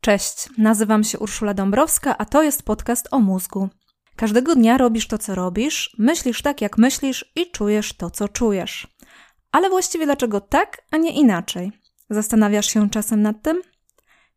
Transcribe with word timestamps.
Cześć, 0.00 0.48
nazywam 0.58 1.04
się 1.04 1.18
Urszula 1.18 1.54
Dąbrowska, 1.54 2.18
a 2.18 2.24
to 2.24 2.42
jest 2.42 2.62
podcast 2.62 3.08
o 3.10 3.20
mózgu. 3.20 3.68
Każdego 4.16 4.54
dnia 4.54 4.78
robisz 4.78 5.08
to, 5.08 5.18
co 5.18 5.34
robisz, 5.34 5.96
myślisz 5.98 6.42
tak, 6.42 6.60
jak 6.60 6.78
myślisz 6.78 7.32
i 7.36 7.50
czujesz 7.50 7.92
to, 7.92 8.10
co 8.10 8.28
czujesz. 8.28 8.96
Ale 9.52 9.70
właściwie 9.70 10.06
dlaczego 10.06 10.40
tak, 10.40 10.82
a 10.90 10.96
nie 10.96 11.12
inaczej? 11.12 11.72
Zastanawiasz 12.10 12.66
się 12.66 12.90
czasem 12.90 13.22
nad 13.22 13.42
tym? 13.42 13.62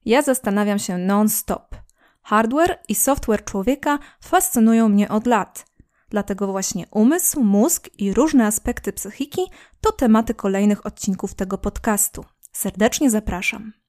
Ja 0.05 0.21
zastanawiam 0.21 0.79
się 0.79 0.97
non-stop. 0.97 1.75
Hardware 2.21 2.80
i 2.89 2.95
software 2.95 3.43
człowieka 3.43 4.00
fascynują 4.21 4.89
mnie 4.89 5.09
od 5.09 5.27
lat. 5.27 5.66
Dlatego 6.09 6.48
właśnie 6.48 6.86
umysł, 6.91 7.43
mózg 7.43 7.89
i 7.98 8.14
różne 8.14 8.45
aspekty 8.45 8.93
psychiki 8.93 9.41
to 9.82 9.91
tematy 9.91 10.34
kolejnych 10.34 10.86
odcinków 10.86 11.34
tego 11.34 11.57
podcastu. 11.57 12.25
Serdecznie 12.52 13.09
zapraszam. 13.09 13.82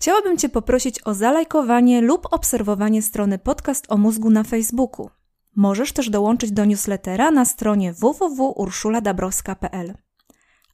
Chciałabym 0.00 0.38
Cię 0.38 0.48
poprosić 0.48 1.06
o 1.06 1.14
zalajkowanie 1.14 2.00
lub 2.00 2.26
obserwowanie 2.30 3.02
strony 3.02 3.38
Podcast 3.38 3.86
o 3.88 3.96
mózgu 3.96 4.30
na 4.30 4.44
Facebooku. 4.44 5.10
Możesz 5.56 5.92
też 5.92 6.10
dołączyć 6.10 6.52
do 6.52 6.64
newslettera 6.64 7.30
na 7.30 7.44
stronie 7.44 7.92
www.urszuladabrowska.pl. 7.92 9.94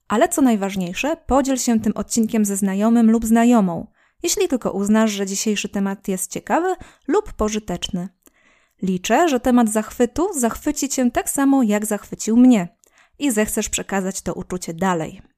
Ale 0.09 0.29
co 0.29 0.43
najważniejsze, 0.43 1.17
podziel 1.27 1.57
się 1.57 1.81
tym 1.81 1.93
odcinkiem 1.97 2.45
ze 2.45 2.57
znajomym 2.57 3.11
lub 3.11 3.27
znajomą, 3.27 3.87
jeśli 4.23 4.49
tylko 4.49 4.73
uznasz, 4.73 5.11
że 5.11 5.27
dzisiejszy 5.27 5.69
temat 5.69 6.09
jest 6.09 6.31
ciekawy 6.31 6.75
lub 7.09 7.33
pożyteczny. 7.33 8.09
Liczę, 8.83 9.29
że 9.29 9.41
temat 9.41 9.69
zachwytu 9.69 10.39
zachwyci 10.39 10.89
Cię 10.89 11.11
tak 11.11 11.31
samo, 11.31 11.63
jak 11.63 11.87
zachwycił 11.87 12.37
mnie 12.37 12.69
i 13.19 13.31
zechcesz 13.31 13.69
przekazać 13.69 14.23
to 14.23 14.35
uczucie 14.35 14.75
dalej. 14.75 15.34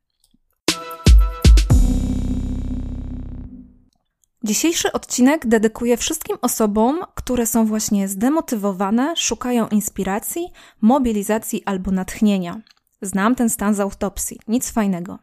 Dzisiejszy 4.47 4.93
odcinek 4.93 5.47
dedykuję 5.47 5.97
wszystkim 5.97 6.37
osobom, 6.43 7.01
które 7.15 7.47
są 7.47 7.67
właśnie 7.67 8.09
zdemotywowane, 8.09 9.17
szukają 9.17 9.69
inspiracji, 9.69 10.53
mobilizacji 10.81 11.63
albo 11.65 11.91
natchnienia. 11.91 12.61
Znam 13.03 13.35
ten 13.35 13.51
stan 13.51 13.75
z 13.75 13.81
autopsji, 13.81 14.41
nic 14.49 14.71
fajnego. 14.71 15.19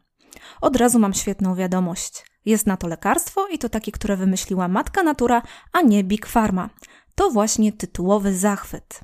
Od 0.62 0.76
razu 0.76 1.00
mam 1.00 1.14
świetną 1.14 1.56
wiadomość. 1.56 2.26
Jest 2.46 2.68
na 2.68 2.78
to 2.78 2.88
lekarstwo 2.88 3.48
i 3.48 3.60
to 3.60 3.70
takie, 3.70 3.92
które 3.92 4.18
wymyśliła 4.18 4.68
matka 4.68 5.04
natura, 5.04 5.42
a 5.72 5.82
nie 5.82 6.04
Big 6.04 6.28
Pharma. 6.28 6.70
To 7.16 7.30
właśnie 7.30 7.74
tytułowy 7.74 8.38
zachwyt. 8.38 9.00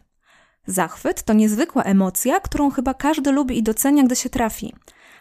Zachwyt 0.67 1.23
to 1.23 1.33
niezwykła 1.33 1.83
emocja, 1.83 2.39
którą 2.39 2.71
chyba 2.71 2.93
każdy 2.93 3.31
lubi 3.31 3.57
i 3.57 3.63
docenia, 3.63 4.03
gdy 4.03 4.15
się 4.15 4.29
trafi. 4.29 4.75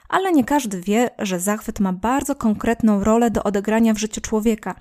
Ale 0.08 0.32
nie 0.32 0.44
każdy 0.44 0.80
wie, 0.80 1.10
że 1.18 1.40
zachwyt 1.40 1.80
ma 1.80 1.92
bardzo 1.92 2.34
konkretną 2.34 3.04
rolę 3.04 3.30
do 3.30 3.42
odegrania 3.42 3.94
w 3.94 3.98
życiu 3.98 4.20
człowieka. 4.20 4.80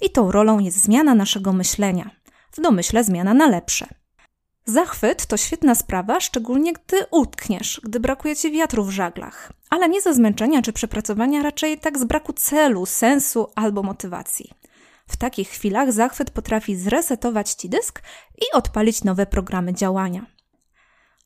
I 0.00 0.10
tą 0.10 0.32
rolą 0.32 0.58
jest 0.58 0.82
zmiana 0.82 1.14
naszego 1.14 1.52
myślenia. 1.52 2.10
W 2.52 2.60
domyśle 2.60 3.04
zmiana 3.04 3.34
na 3.34 3.48
lepsze. 3.48 3.86
Zachwyt 4.64 5.26
to 5.26 5.36
świetna 5.36 5.74
sprawa, 5.74 6.20
szczególnie 6.20 6.72
gdy 6.72 7.06
utkniesz, 7.10 7.80
gdy 7.84 8.00
brakuje 8.00 8.36
ci 8.36 8.52
wiatru 8.52 8.84
w 8.84 8.90
żaglach, 8.90 9.52
ale 9.70 9.88
nie 9.88 10.00
ze 10.00 10.14
zmęczenia 10.14 10.62
czy 10.62 10.72
przepracowania, 10.72 11.42
raczej 11.42 11.78
tak 11.78 11.98
z 11.98 12.04
braku 12.04 12.32
celu, 12.32 12.86
sensu 12.86 13.46
albo 13.54 13.82
motywacji. 13.82 14.50
W 15.08 15.16
takich 15.16 15.48
chwilach 15.48 15.92
zachwyt 15.92 16.30
potrafi 16.30 16.76
zresetować 16.76 17.50
ci 17.50 17.68
dysk 17.68 18.02
i 18.38 18.56
odpalić 18.56 19.04
nowe 19.04 19.26
programy 19.26 19.74
działania. 19.74 20.26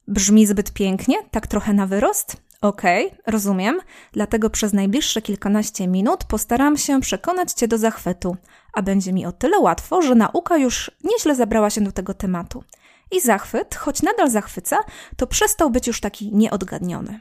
Brzmi 0.09 0.47
zbyt 0.47 0.73
pięknie, 0.73 1.17
tak 1.31 1.47
trochę 1.47 1.73
na 1.73 1.87
wyrost? 1.87 2.37
Okej, 2.63 3.07
okay, 3.07 3.19
rozumiem, 3.27 3.81
dlatego 4.13 4.51
przez 4.51 4.73
najbliższe 4.73 5.23
kilkanaście 5.23 5.89
minut 5.89 6.25
postaram 6.25 6.77
się 6.77 7.01
przekonać 7.01 7.53
Cię 7.53 7.69
do 7.69 7.79
zachwytu, 7.79 8.37
a 8.73 8.83
będzie 8.83 9.13
mi 9.13 9.27
o 9.27 9.33
tyle 9.33 9.59
łatwo, 9.59 10.03
że 10.03 10.15
nauka 10.15 10.57
już 10.57 10.91
nieźle 11.05 11.35
zabrała 11.35 11.71
się 11.71 11.81
do 11.81 11.93
tego 11.93 12.15
tematu. 12.15 12.65
I 13.11 13.21
zachwyt, 13.21 13.75
choć 13.75 14.03
nadal 14.03 14.31
zachwyca, 14.31 14.79
to 15.17 15.27
przestał 15.27 15.71
być 15.71 15.87
już 15.87 16.01
taki 16.01 16.35
nieodgadniony. 16.35 17.21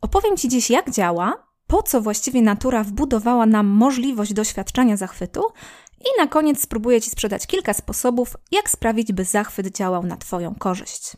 Opowiem 0.00 0.36
Ci 0.36 0.48
dziś, 0.48 0.70
jak 0.70 0.90
działa, 0.90 1.46
po 1.66 1.82
co 1.82 2.00
właściwie 2.00 2.42
natura 2.42 2.84
wbudowała 2.84 3.46
nam 3.46 3.66
możliwość 3.66 4.32
doświadczania 4.32 4.96
zachwytu 4.96 5.42
i 6.00 6.20
na 6.20 6.26
koniec 6.26 6.60
spróbuję 6.60 7.00
Ci 7.00 7.10
sprzedać 7.10 7.46
kilka 7.46 7.74
sposobów, 7.74 8.36
jak 8.52 8.70
sprawić, 8.70 9.12
by 9.12 9.24
zachwyt 9.24 9.76
działał 9.76 10.02
na 10.02 10.16
Twoją 10.16 10.54
korzyść. 10.54 11.16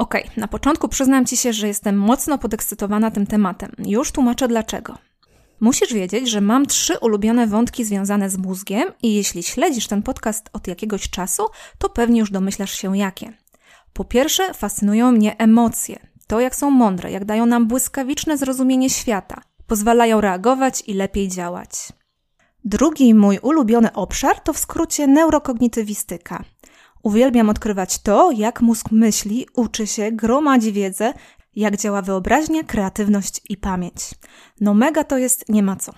Ok, 0.00 0.14
na 0.36 0.48
początku 0.48 0.88
przyznam 0.88 1.26
Ci 1.26 1.36
się, 1.36 1.52
że 1.52 1.68
jestem 1.68 1.96
mocno 1.98 2.38
podekscytowana 2.38 3.10
tym 3.10 3.26
tematem. 3.26 3.72
Już 3.78 4.12
tłumaczę 4.12 4.48
dlaczego. 4.48 4.98
Musisz 5.60 5.92
wiedzieć, 5.94 6.30
że 6.30 6.40
mam 6.40 6.66
trzy 6.66 6.98
ulubione 6.98 7.46
wątki 7.46 7.84
związane 7.84 8.30
z 8.30 8.38
mózgiem 8.38 8.88
i 9.02 9.14
jeśli 9.14 9.42
śledzisz 9.42 9.86
ten 9.86 10.02
podcast 10.02 10.50
od 10.52 10.66
jakiegoś 10.66 11.10
czasu, 11.10 11.42
to 11.78 11.88
pewnie 11.88 12.20
już 12.20 12.30
domyślasz 12.30 12.72
się 12.72 12.96
jakie. 12.96 13.32
Po 13.92 14.04
pierwsze, 14.04 14.54
fascynują 14.54 15.12
mnie 15.12 15.38
emocje. 15.38 15.98
To, 16.26 16.40
jak 16.40 16.56
są 16.56 16.70
mądre, 16.70 17.10
jak 17.10 17.24
dają 17.24 17.46
nam 17.46 17.66
błyskawiczne 17.66 18.38
zrozumienie 18.38 18.90
świata, 18.90 19.42
pozwalają 19.66 20.20
reagować 20.20 20.82
i 20.86 20.94
lepiej 20.94 21.28
działać. 21.28 21.70
Drugi 22.64 23.14
mój 23.14 23.38
ulubiony 23.38 23.92
obszar 23.92 24.40
to 24.40 24.52
w 24.52 24.58
skrócie 24.58 25.06
neurokognitywistyka. 25.06 26.44
Uwielbiam 27.02 27.48
odkrywać 27.48 27.98
to, 27.98 28.30
jak 28.30 28.60
mózg 28.60 28.90
myśli, 28.90 29.46
uczy 29.54 29.86
się, 29.86 30.12
gromadzi 30.12 30.72
wiedzę, 30.72 31.14
jak 31.56 31.76
działa 31.76 32.02
wyobraźnia, 32.02 32.62
kreatywność 32.62 33.40
i 33.48 33.56
pamięć. 33.56 34.10
No 34.60 34.74
mega 34.74 35.04
to 35.04 35.18
jest 35.18 35.48
nie 35.48 35.62
ma 35.62 35.76
co. 35.76 35.92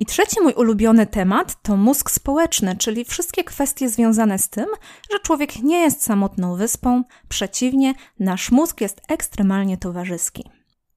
I 0.00 0.06
trzeci 0.06 0.40
mój 0.40 0.52
ulubiony 0.52 1.06
temat 1.06 1.62
to 1.62 1.76
mózg 1.76 2.10
społeczny, 2.10 2.76
czyli 2.76 3.04
wszystkie 3.04 3.44
kwestie 3.44 3.88
związane 3.88 4.38
z 4.38 4.48
tym, 4.48 4.66
że 5.12 5.18
człowiek 5.18 5.62
nie 5.62 5.78
jest 5.78 6.02
samotną 6.02 6.56
wyspą, 6.56 7.04
przeciwnie, 7.28 7.94
nasz 8.18 8.50
mózg 8.50 8.80
jest 8.80 9.00
ekstremalnie 9.08 9.76
towarzyski. 9.78 10.44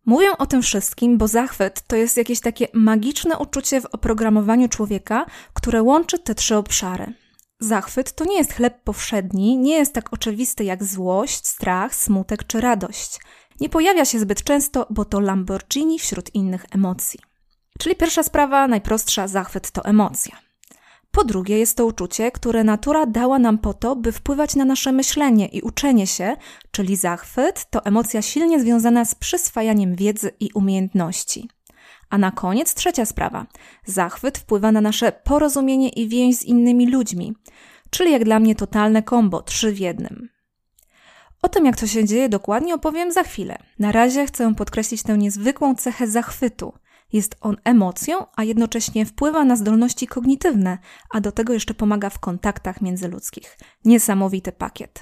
Mówię 0.05 0.37
o 0.37 0.45
tym 0.45 0.61
wszystkim, 0.61 1.17
bo 1.17 1.27
zachwyt 1.27 1.81
to 1.87 1.95
jest 1.95 2.17
jakieś 2.17 2.39
takie 2.39 2.67
magiczne 2.73 3.37
uczucie 3.37 3.81
w 3.81 3.85
oprogramowaniu 3.85 4.69
człowieka, 4.69 5.25
które 5.53 5.83
łączy 5.83 6.19
te 6.19 6.35
trzy 6.35 6.55
obszary. 6.55 7.13
Zachwyt 7.59 8.11
to 8.11 8.25
nie 8.25 8.37
jest 8.37 8.53
chleb 8.53 8.83
powszedni, 8.83 9.57
nie 9.57 9.77
jest 9.77 9.93
tak 9.93 10.13
oczywisty 10.13 10.63
jak 10.63 10.83
złość, 10.83 11.47
strach, 11.47 11.95
smutek 11.95 12.43
czy 12.47 12.61
radość. 12.61 13.19
Nie 13.59 13.69
pojawia 13.69 14.05
się 14.05 14.19
zbyt 14.19 14.43
często, 14.43 14.87
bo 14.89 15.05
to 15.05 15.19
Lamborghini 15.19 15.99
wśród 15.99 16.35
innych 16.35 16.65
emocji. 16.71 17.19
Czyli 17.79 17.95
pierwsza 17.95 18.23
sprawa, 18.23 18.67
najprostsza, 18.67 19.27
zachwyt 19.27 19.71
to 19.71 19.85
emocja. 19.85 20.37
Po 21.11 21.23
drugie, 21.23 21.59
jest 21.59 21.77
to 21.77 21.85
uczucie, 21.85 22.31
które 22.31 22.63
natura 22.63 23.05
dała 23.05 23.39
nam 23.39 23.57
po 23.57 23.73
to, 23.73 23.95
by 23.95 24.11
wpływać 24.11 24.55
na 24.55 24.65
nasze 24.65 24.91
myślenie 24.91 25.47
i 25.47 25.61
uczenie 25.61 26.07
się, 26.07 26.35
czyli 26.71 26.95
zachwyt 26.95 27.65
to 27.69 27.85
emocja 27.85 28.21
silnie 28.21 28.59
związana 28.59 29.05
z 29.05 29.15
przyswajaniem 29.15 29.95
wiedzy 29.95 30.31
i 30.39 30.49
umiejętności. 30.53 31.49
A 32.09 32.17
na 32.17 32.31
koniec 32.31 32.73
trzecia 32.73 33.05
sprawa. 33.05 33.45
Zachwyt 33.85 34.37
wpływa 34.37 34.71
na 34.71 34.81
nasze 34.81 35.11
porozumienie 35.11 35.89
i 35.89 36.07
więź 36.07 36.37
z 36.37 36.43
innymi 36.43 36.91
ludźmi, 36.91 37.33
czyli 37.89 38.11
jak 38.11 38.23
dla 38.23 38.39
mnie 38.39 38.55
totalne 38.55 39.03
kombo, 39.03 39.41
trzy 39.41 39.71
w 39.71 39.79
jednym. 39.79 40.29
O 41.41 41.49
tym, 41.49 41.65
jak 41.65 41.79
to 41.79 41.87
się 41.87 42.05
dzieje 42.05 42.29
dokładnie, 42.29 42.75
opowiem 42.75 43.11
za 43.11 43.23
chwilę. 43.23 43.57
Na 43.79 43.91
razie 43.91 44.25
chcę 44.25 44.55
podkreślić 44.55 45.03
tę 45.03 45.17
niezwykłą 45.17 45.75
cechę 45.75 46.07
zachwytu. 46.07 46.73
Jest 47.13 47.35
on 47.41 47.57
emocją, 47.63 48.25
a 48.35 48.43
jednocześnie 48.43 49.05
wpływa 49.05 49.45
na 49.45 49.55
zdolności 49.55 50.07
kognitywne, 50.07 50.77
a 51.09 51.21
do 51.21 51.31
tego 51.31 51.53
jeszcze 51.53 51.73
pomaga 51.73 52.09
w 52.09 52.19
kontaktach 52.19 52.81
międzyludzkich. 52.81 53.57
Niesamowity 53.85 54.51
pakiet. 54.51 55.01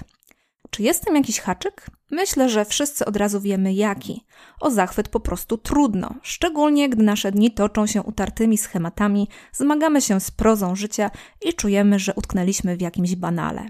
Czy 0.70 0.82
jest 0.82 1.04
tam 1.04 1.16
jakiś 1.16 1.40
haczyk? 1.40 1.86
Myślę, 2.10 2.48
że 2.48 2.64
wszyscy 2.64 3.04
od 3.04 3.16
razu 3.16 3.40
wiemy 3.40 3.74
jaki. 3.74 4.24
O 4.60 4.70
zachwyt 4.70 5.08
po 5.08 5.20
prostu 5.20 5.58
trudno, 5.58 6.14
szczególnie 6.22 6.88
gdy 6.88 7.02
nasze 7.02 7.32
dni 7.32 7.50
toczą 7.50 7.86
się 7.86 8.02
utartymi 8.02 8.58
schematami, 8.58 9.28
zmagamy 9.52 10.00
się 10.00 10.20
z 10.20 10.30
prozą 10.30 10.76
życia 10.76 11.10
i 11.44 11.54
czujemy, 11.54 11.98
że 11.98 12.14
utknęliśmy 12.14 12.76
w 12.76 12.80
jakimś 12.80 13.14
banale. 13.16 13.66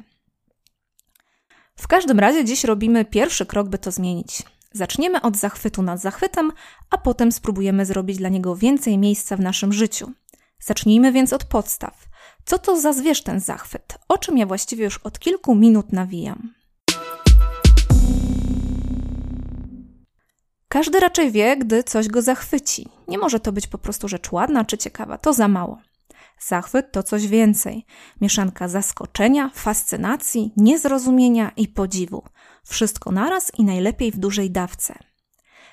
W 1.76 1.88
każdym 1.88 2.20
razie 2.20 2.44
dziś 2.44 2.64
robimy 2.64 3.04
pierwszy 3.04 3.46
krok, 3.46 3.68
by 3.68 3.78
to 3.78 3.90
zmienić. 3.90 4.42
Zaczniemy 4.72 5.20
od 5.20 5.36
zachwytu 5.36 5.82
nad 5.82 6.00
zachwytem, 6.00 6.52
a 6.90 6.98
potem 6.98 7.32
spróbujemy 7.32 7.86
zrobić 7.86 8.18
dla 8.18 8.28
niego 8.28 8.56
więcej 8.56 8.98
miejsca 8.98 9.36
w 9.36 9.40
naszym 9.40 9.72
życiu. 9.72 10.12
Zacznijmy 10.60 11.12
więc 11.12 11.32
od 11.32 11.44
podstaw. 11.44 12.08
Co 12.44 12.58
to 12.58 12.80
za 12.80 12.92
zwierz 12.92 13.22
ten 13.22 13.40
zachwyt? 13.40 13.98
O 14.08 14.18
czym 14.18 14.38
ja 14.38 14.46
właściwie 14.46 14.84
już 14.84 14.98
od 14.98 15.18
kilku 15.18 15.54
minut 15.54 15.92
nawijam. 15.92 16.57
Każdy 20.68 21.00
raczej 21.00 21.30
wie, 21.30 21.56
gdy 21.56 21.84
coś 21.84 22.08
go 22.08 22.22
zachwyci. 22.22 22.88
Nie 23.08 23.18
może 23.18 23.40
to 23.40 23.52
być 23.52 23.66
po 23.66 23.78
prostu 23.78 24.08
rzecz 24.08 24.32
ładna 24.32 24.64
czy 24.64 24.78
ciekawa, 24.78 25.18
to 25.18 25.32
za 25.32 25.48
mało. 25.48 25.78
Zachwyt 26.40 26.92
to 26.92 27.02
coś 27.02 27.26
więcej. 27.26 27.86
Mieszanka 28.20 28.68
zaskoczenia, 28.68 29.50
fascynacji, 29.54 30.52
niezrozumienia 30.56 31.52
i 31.56 31.68
podziwu. 31.68 32.22
Wszystko 32.64 33.12
naraz 33.12 33.52
i 33.58 33.64
najlepiej 33.64 34.12
w 34.12 34.18
dużej 34.18 34.50
dawce. 34.50 34.98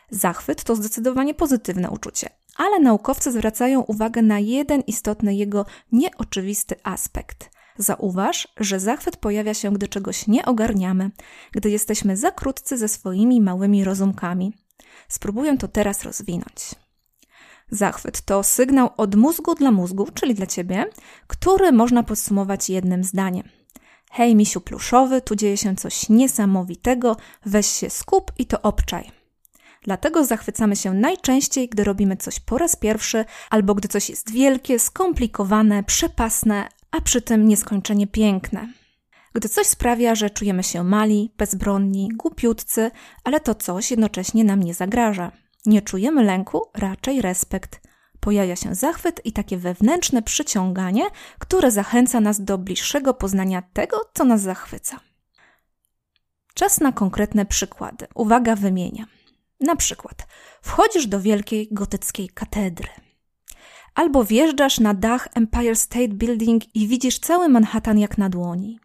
Zachwyt 0.10 0.64
to 0.64 0.76
zdecydowanie 0.76 1.34
pozytywne 1.34 1.90
uczucie, 1.90 2.30
ale 2.56 2.80
naukowcy 2.80 3.32
zwracają 3.32 3.82
uwagę 3.82 4.22
na 4.22 4.40
jeden 4.40 4.82
istotny 4.82 5.36
jego 5.36 5.66
nieoczywisty 5.92 6.76
aspekt. 6.84 7.50
Zauważ, 7.78 8.48
że 8.58 8.80
zachwyt 8.80 9.18
pojawia 9.18 9.54
się, 9.54 9.74
gdy 9.74 9.88
czegoś 9.88 10.28
nie 10.28 10.46
ogarniamy, 10.46 11.12
gdy 11.52 11.70
jesteśmy 11.70 12.18
za 12.18 12.32
krótcy 12.32 12.78
ze 12.78 12.88
swoimi 12.88 13.42
małymi 13.42 13.84
rozumkami. 13.84 14.65
Spróbuję 15.08 15.58
to 15.58 15.68
teraz 15.68 16.04
rozwinąć. 16.04 16.76
Zachwyt 17.72 18.22
to 18.22 18.44
sygnał 18.44 18.90
od 18.98 19.16
mózgu 19.16 19.56
dla 19.56 19.72
mózgu, 19.72 20.08
czyli 20.14 20.34
dla 20.34 20.46
ciebie, 20.46 20.86
który 21.28 21.72
można 21.72 22.04
podsumować 22.04 22.70
jednym 22.70 23.04
zdaniem. 23.04 23.50
Hej, 24.12 24.36
misiu 24.36 24.62
pluszowy, 24.62 25.22
tu 25.22 25.36
dzieje 25.36 25.58
się 25.58 25.76
coś 25.76 26.10
niesamowitego, 26.10 27.18
weź 27.46 27.68
się 27.68 27.90
skup 27.90 28.32
i 28.38 28.46
to 28.46 28.62
obczaj. 28.62 29.12
Dlatego 29.84 30.26
zachwycamy 30.26 30.76
się 30.76 30.94
najczęściej, 30.94 31.70
gdy 31.70 31.84
robimy 31.84 32.18
coś 32.18 32.40
po 32.40 32.58
raz 32.58 32.76
pierwszy, 32.76 33.26
albo 33.50 33.76
gdy 33.76 33.88
coś 33.88 34.10
jest 34.10 34.32
wielkie, 34.32 34.80
skomplikowane, 34.80 35.84
przepasne, 35.84 36.68
a 36.92 37.02
przy 37.02 37.22
tym 37.22 37.48
nieskończenie 37.48 38.08
piękne. 38.08 38.68
Gdy 39.36 39.50
coś 39.50 39.68
sprawia, 39.68 40.16
że 40.16 40.30
czujemy 40.30 40.64
się 40.64 40.84
mali, 40.84 41.34
bezbronni, 41.38 42.10
głupiutcy, 42.14 42.92
ale 43.24 43.40
to 43.40 43.56
coś 43.56 43.92
jednocześnie 43.92 44.44
nam 44.44 44.64
nie 44.64 44.74
zagraża. 44.74 45.32
Nie 45.66 45.82
czujemy 45.82 46.24
lęku, 46.24 46.62
raczej 46.74 47.22
respekt. 47.22 47.82
Pojawia 48.20 48.56
się 48.56 48.76
zachwyt 48.76 49.22
i 49.26 49.32
takie 49.32 49.58
wewnętrzne 49.58 50.22
przyciąganie, 50.22 51.04
które 51.40 51.72
zachęca 51.72 52.20
nas 52.20 52.44
do 52.44 52.58
bliższego 52.58 53.14
poznania 53.14 53.62
tego, 53.74 53.98
co 54.14 54.26
nas 54.26 54.42
zachwyca. 54.42 55.00
Czas 56.54 56.80
na 56.80 56.92
konkretne 56.92 57.46
przykłady. 57.46 58.08
Uwaga, 58.14 58.56
wymienia. 58.56 59.06
Na 59.60 59.76
przykład, 59.76 60.28
wchodzisz 60.62 61.08
do 61.08 61.22
wielkiej 61.22 61.68
gotyckiej 61.72 62.30
katedry. 62.30 62.90
Albo 63.96 64.24
wjeżdżasz 64.24 64.80
na 64.80 64.94
dach 64.94 65.28
Empire 65.34 65.76
State 65.76 66.08
Building 66.08 66.76
i 66.76 66.88
widzisz 66.88 67.20
cały 67.20 67.50
Manhattan 67.50 68.00
jak 68.00 68.18
na 68.18 68.30
dłoni. 68.30 68.80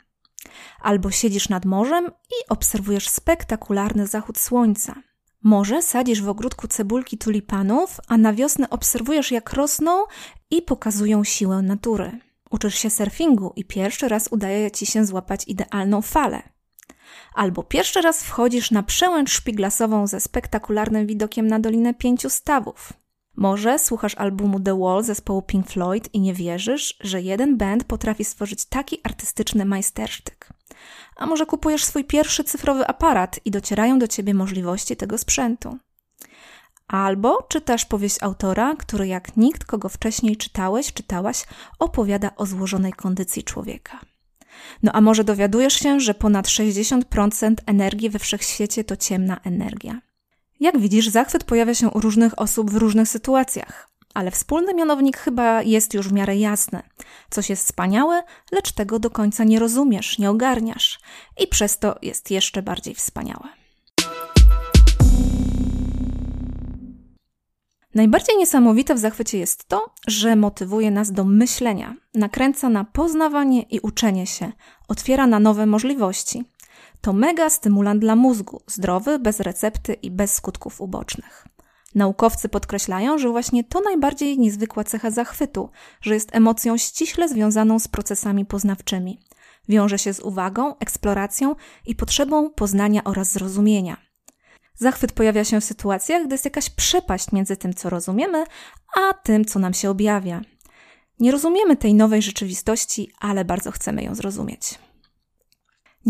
Albo 0.81 1.11
siedzisz 1.11 1.49
nad 1.49 1.64
morzem 1.64 2.06
i 2.06 2.49
obserwujesz 2.49 3.08
spektakularny 3.08 4.06
zachód 4.06 4.38
słońca. 4.38 4.94
Może 5.43 5.82
sadzisz 5.82 6.23
w 6.23 6.29
ogródku 6.29 6.69
cebulki 6.69 7.19
tulipanów, 7.19 8.00
a 8.08 8.17
na 8.17 8.32
wiosnę 8.32 8.70
obserwujesz 8.70 9.31
jak 9.31 9.52
rosną 9.52 10.05
i 10.50 10.62
pokazują 10.62 11.25
siłę 11.25 11.62
natury. 11.62 12.19
Uczysz 12.50 12.75
się 12.75 12.91
surfingu 12.91 13.52
i 13.56 13.64
pierwszy 13.64 14.08
raz 14.08 14.29
udaje 14.31 14.70
ci 14.70 14.87
się 14.87 15.06
złapać 15.06 15.49
idealną 15.49 16.02
falę. 16.02 16.43
Albo 17.35 17.62
pierwszy 17.62 18.00
raz 18.00 18.25
wchodzisz 18.25 18.70
na 18.70 18.82
przełęcz 18.82 19.31
szpiglasową 19.31 20.06
ze 20.06 20.20
spektakularnym 20.20 21.06
widokiem 21.06 21.47
na 21.47 21.61
Dolinę 21.61 21.94
Pięciu 21.94 22.31
Stawów. 22.31 23.00
Może 23.40 23.78
słuchasz 23.78 24.14
albumu 24.14 24.60
The 24.60 24.78
Wall 24.78 25.02
zespołu 25.02 25.42
Pink 25.42 25.69
Floyd 25.69 26.14
i 26.14 26.20
nie 26.20 26.34
wierzysz, 26.34 26.96
że 27.00 27.22
jeden 27.22 27.56
band 27.56 27.84
potrafi 27.84 28.25
stworzyć 28.25 28.64
taki 28.64 29.00
artystyczny 29.04 29.64
majstersztyk. 29.64 30.48
A 31.16 31.26
może 31.26 31.46
kupujesz 31.46 31.84
swój 31.84 32.04
pierwszy 32.04 32.44
cyfrowy 32.44 32.87
aparat 32.87 33.40
i 33.44 33.50
docierają 33.50 33.98
do 33.98 34.08
ciebie 34.08 34.34
możliwości 34.34 34.96
tego 34.96 35.19
sprzętu. 35.19 35.78
Albo 36.88 37.42
czytasz 37.48 37.84
powieść 37.84 38.16
autora, 38.22 38.76
który 38.76 39.06
jak 39.06 39.37
nikt, 39.37 39.64
kogo 39.64 39.88
wcześniej 39.88 40.37
czytałeś, 40.37 40.92
czytałaś, 40.92 41.44
opowiada 41.78 42.31
o 42.37 42.46
złożonej 42.46 42.92
kondycji 42.92 43.44
człowieka. 43.44 44.00
No 44.82 44.92
a 44.92 45.00
może 45.00 45.25
dowiadujesz 45.25 45.75
się, 45.75 46.00
że 46.00 46.14
ponad 46.14 46.46
60% 46.46 47.54
energii 47.66 48.10
we 48.10 48.19
wszechświecie 48.19 48.84
to 48.84 48.96
ciemna 48.96 49.40
energia. 49.44 50.10
Jak 50.61 50.79
widzisz, 50.79 51.09
zachwyt 51.09 51.45
pojawia 51.45 51.75
się 51.75 51.91
u 51.91 52.01
różnych 52.01 52.39
osób 52.39 52.71
w 52.71 52.77
różnych 52.77 53.09
sytuacjach, 53.09 53.89
ale 54.15 54.31
wspólny 54.31 54.75
mianownik 54.75 55.19
chyba 55.19 55.62
jest 55.62 55.95
już 55.95 56.09
w 56.09 56.12
miarę 56.12 56.37
jasny. 56.37 56.83
Coś 57.31 57.51
jest 57.51 57.65
wspaniałe, 57.65 58.23
lecz 58.53 58.73
tego 58.73 58.99
do 58.99 59.11
końca 59.11 59.45
nie 59.45 59.59
rozumiesz, 59.59 60.19
nie 60.19 60.31
ogarniasz 60.31 61.01
i 61.39 61.47
przez 61.47 61.79
to 61.79 61.99
jest 62.03 62.31
jeszcze 62.31 62.62
bardziej 62.62 62.95
wspaniałe. 62.95 63.49
Najbardziej 67.95 68.37
niesamowite 68.37 68.95
w 68.95 68.99
zachwycie 68.99 69.39
jest 69.39 69.69
to, 69.69 69.95
że 70.07 70.37
motywuje 70.37 70.91
nas 70.91 71.12
do 71.12 71.25
myślenia, 71.25 71.95
nakręca 72.15 72.69
na 72.69 72.85
poznawanie 72.85 73.62
i 73.62 73.81
uczenie 73.81 74.27
się, 74.27 74.53
otwiera 74.89 75.27
na 75.27 75.39
nowe 75.41 75.67
możliwości. 75.67 76.45
To 77.00 77.12
mega 77.12 77.50
stymulant 77.50 78.00
dla 78.00 78.17
mózgu, 78.17 78.62
zdrowy, 78.67 79.19
bez 79.19 79.41
recepty 79.41 79.93
i 79.93 80.11
bez 80.11 80.35
skutków 80.35 80.81
ubocznych. 80.81 81.47
Naukowcy 81.94 82.49
podkreślają, 82.49 83.19
że 83.19 83.29
właśnie 83.29 83.64
to 83.64 83.81
najbardziej 83.81 84.38
niezwykła 84.38 84.85
cecha 84.85 85.11
zachwytu, 85.11 85.70
że 86.00 86.14
jest 86.14 86.29
emocją 86.32 86.76
ściśle 86.76 87.29
związaną 87.29 87.79
z 87.79 87.88
procesami 87.88 88.44
poznawczymi. 88.47 89.20
Wiąże 89.69 89.99
się 89.99 90.14
z 90.14 90.20
uwagą, 90.20 90.79
eksploracją 90.79 91.55
i 91.87 91.94
potrzebą 91.94 92.50
poznania 92.50 93.05
oraz 93.05 93.32
zrozumienia. 93.32 93.97
Zachwyt 94.75 95.12
pojawia 95.12 95.44
się 95.44 95.61
w 95.61 95.64
sytuacjach, 95.64 96.26
gdy 96.26 96.35
jest 96.35 96.44
jakaś 96.44 96.70
przepaść 96.70 97.32
między 97.32 97.56
tym, 97.56 97.75
co 97.75 97.91
rozumiemy, 97.91 98.44
a 98.97 99.14
tym, 99.14 99.44
co 99.44 99.58
nam 99.58 99.75
się 99.75 99.91
objawia. 99.91 100.41
Nie 101.20 101.32
rozumiemy 101.32 101.76
tej 101.76 101.94
nowej 101.94 102.23
rzeczywistości, 102.23 103.12
ale 103.20 103.44
bardzo 103.44 103.70
chcemy 103.70 104.02
ją 104.02 104.14
zrozumieć. 104.14 104.79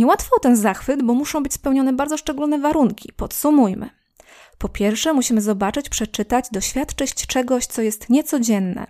Niełatwo 0.00 0.37
o 0.37 0.41
ten 0.41 0.56
zachwyt, 0.56 1.02
bo 1.02 1.14
muszą 1.14 1.43
być 1.43 1.52
spełnione 1.55 1.93
bardzo 1.93 2.17
szczególne 2.17 2.58
warunki. 2.58 3.12
Podsumujmy. 3.17 3.91
Po 4.58 4.69
pierwsze, 4.69 5.12
musimy 5.12 5.41
zobaczyć, 5.41 5.88
przeczytać, 5.88 6.44
doświadczyć 6.52 7.26
czegoś, 7.26 7.67
co 7.67 7.82
jest 7.82 8.11
niecodzienne, 8.11 8.87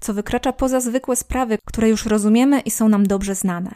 co 0.00 0.14
wykracza 0.14 0.52
poza 0.52 0.80
zwykłe 0.80 1.16
sprawy, 1.16 1.58
które 1.66 1.88
już 1.88 2.06
rozumiemy 2.06 2.60
i 2.60 2.70
są 2.70 2.88
nam 2.88 3.06
dobrze 3.06 3.34
znane. 3.34 3.74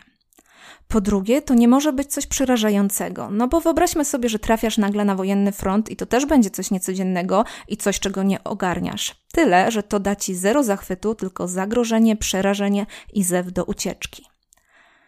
Po 0.89 1.01
drugie, 1.01 1.43
to 1.43 1.55
nie 1.55 1.69
może 1.69 1.93
być 1.93 2.13
coś 2.13 2.27
przerażającego, 2.27 3.31
no 3.31 3.49
bo 3.49 3.61
wyobraźmy 3.61 4.05
sobie, 4.05 4.29
że 4.29 4.39
trafiasz 4.39 4.79
nagle 4.79 5.05
na 5.05 5.15
wojenny 5.15 5.53
front 5.53 5.91
i 5.91 5.97
to 5.97 6.07
też 6.07 6.27
będzie 6.27 6.51
coś 6.51 6.71
niecodziennego 6.71 7.45
i 7.69 7.77
coś, 7.77 8.01
czego 8.01 8.23
nie 8.23 8.45
ogarniasz. 8.45 9.17
Tyle, 9.33 9.71
że 9.71 9.83
to 9.83 10.01
da 10.01 10.17
ci 10.17 10.35
zero 10.35 10.63
zachwytu, 10.63 11.15
tylko 11.15 11.49
zagrożenie, 11.49 12.17
przerażenie 12.17 12.87
i 13.13 13.25
zew 13.25 13.53
do 13.53 13.65
ucieczki. 13.65 14.36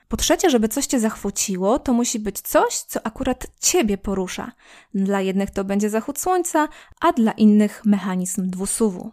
Po 0.09 0.17
trzecie, 0.17 0.51
żeby 0.51 0.69
coś 0.69 0.87
cię 0.87 1.01
zachwyciło, 1.01 1.79
to 1.79 1.93
musi 1.93 2.19
być 2.19 2.41
coś, 2.41 2.75
co 2.75 3.07
akurat 3.07 3.47
ciebie 3.61 3.99
porusza. 3.99 4.53
Dla 4.95 5.21
jednych 5.21 5.51
to 5.51 5.65
będzie 5.65 5.91
zachód 5.91 6.19
słońca, 6.19 6.69
a 7.01 7.13
dla 7.13 7.33
innych 7.33 7.83
mechanizm 7.85 8.51
dwusuwu. 8.51 9.13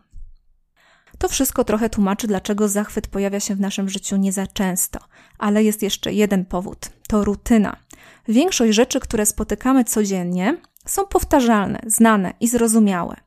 To 1.17 1.27
wszystko 1.29 1.63
trochę 1.63 1.89
tłumaczy, 1.89 2.27
dlaczego 2.27 2.67
zachwyt 2.67 3.07
pojawia 3.07 3.39
się 3.39 3.55
w 3.55 3.59
naszym 3.59 3.89
życiu 3.89 4.17
nie 4.17 4.31
za 4.31 4.47
często. 4.47 4.99
Ale 5.37 5.63
jest 5.63 5.83
jeszcze 5.83 6.13
jeden 6.13 6.45
powód 6.45 6.89
to 7.07 7.23
rutyna. 7.23 7.77
Większość 8.27 8.75
rzeczy, 8.75 8.99
które 8.99 9.25
spotykamy 9.25 9.83
codziennie, 9.83 10.57
są 10.85 11.05
powtarzalne, 11.05 11.79
znane 11.87 12.33
i 12.39 12.47
zrozumiałe. 12.47 13.25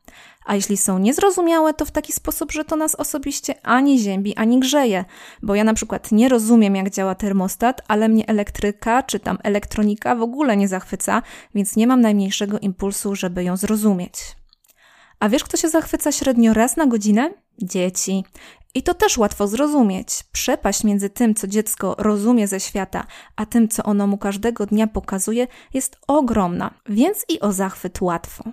A 0.49 0.55
jeśli 0.55 0.77
są 0.77 0.99
niezrozumiałe, 0.99 1.75
to 1.75 1.85
w 1.85 1.91
taki 1.91 2.13
sposób, 2.13 2.53
że 2.53 2.65
to 2.65 2.77
nas 2.77 2.95
osobiście 2.95 3.55
ani 3.67 3.99
ziębi, 3.99 4.37
ani 4.37 4.61
grzeje. 4.61 5.05
Bo 5.43 5.55
ja 5.55 5.65
na 5.65 5.75
przykład 5.75 6.13
nie 6.13 6.29
rozumiem, 6.29 6.77
jak 6.77 6.91
działa 6.91 7.15
termostat, 7.15 7.83
ale 7.89 8.09
mnie 8.09 8.29
elektryka 8.29 9.03
czy 9.03 9.21
tam 9.21 9.39
elektronika 9.43 10.15
w 10.15 10.23
ogóle 10.23 10.57
nie 10.57 10.69
zachwyca, 10.69 11.23
więc 11.55 11.77
nie 11.77 11.87
mam 11.87 12.01
najmniejszego 12.01 12.59
impulsu, 12.59 13.15
żeby 13.15 13.45
ją 13.45 13.57
zrozumieć. 13.57 14.37
A 15.21 15.29
wiesz, 15.29 15.45
kto 15.45 15.57
się 15.57 15.69
zachwyca 15.69 16.13
średnio 16.13 16.55
raz 16.55 16.77
na 16.77 16.87
godzinę? 16.87 17.31
Dzieci. 17.63 18.25
I 18.75 18.83
to 18.83 18.95
też 18.95 19.19
łatwo 19.19 19.49
zrozumieć. 19.49 20.25
Przepaść 20.33 20.85
między 20.85 21.11
tym, 21.11 21.35
co 21.35 21.47
dziecko 21.47 21.95
rozumie 21.99 22.49
ze 22.49 22.61
świata, 22.61 23.07
a 23.37 23.47
tym, 23.47 23.69
co 23.69 23.83
ono 23.83 24.07
mu 24.07 24.19
każdego 24.19 24.67
dnia 24.67 24.87
pokazuje, 24.87 25.47
jest 25.75 25.97
ogromna, 26.07 26.75
więc 26.87 27.25
i 27.29 27.41
o 27.41 27.53
zachwyt 27.53 28.01
łatwo. 28.01 28.45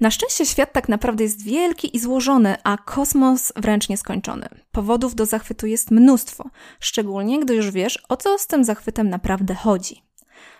Na 0.00 0.10
szczęście 0.10 0.46
świat 0.46 0.72
tak 0.72 0.88
naprawdę 0.88 1.24
jest 1.24 1.42
wielki 1.42 1.96
i 1.96 2.00
złożony, 2.00 2.56
a 2.64 2.76
kosmos 2.76 3.52
wręcz 3.56 3.88
nieskończony. 3.88 4.48
Powodów 4.72 5.14
do 5.14 5.26
zachwytu 5.26 5.66
jest 5.66 5.90
mnóstwo, 5.90 6.50
szczególnie 6.80 7.40
gdy 7.40 7.54
już 7.54 7.70
wiesz, 7.70 7.98
o 8.08 8.16
co 8.16 8.38
z 8.38 8.46
tym 8.46 8.64
zachwytem 8.64 9.10
naprawdę 9.10 9.54
chodzi. 9.54 10.02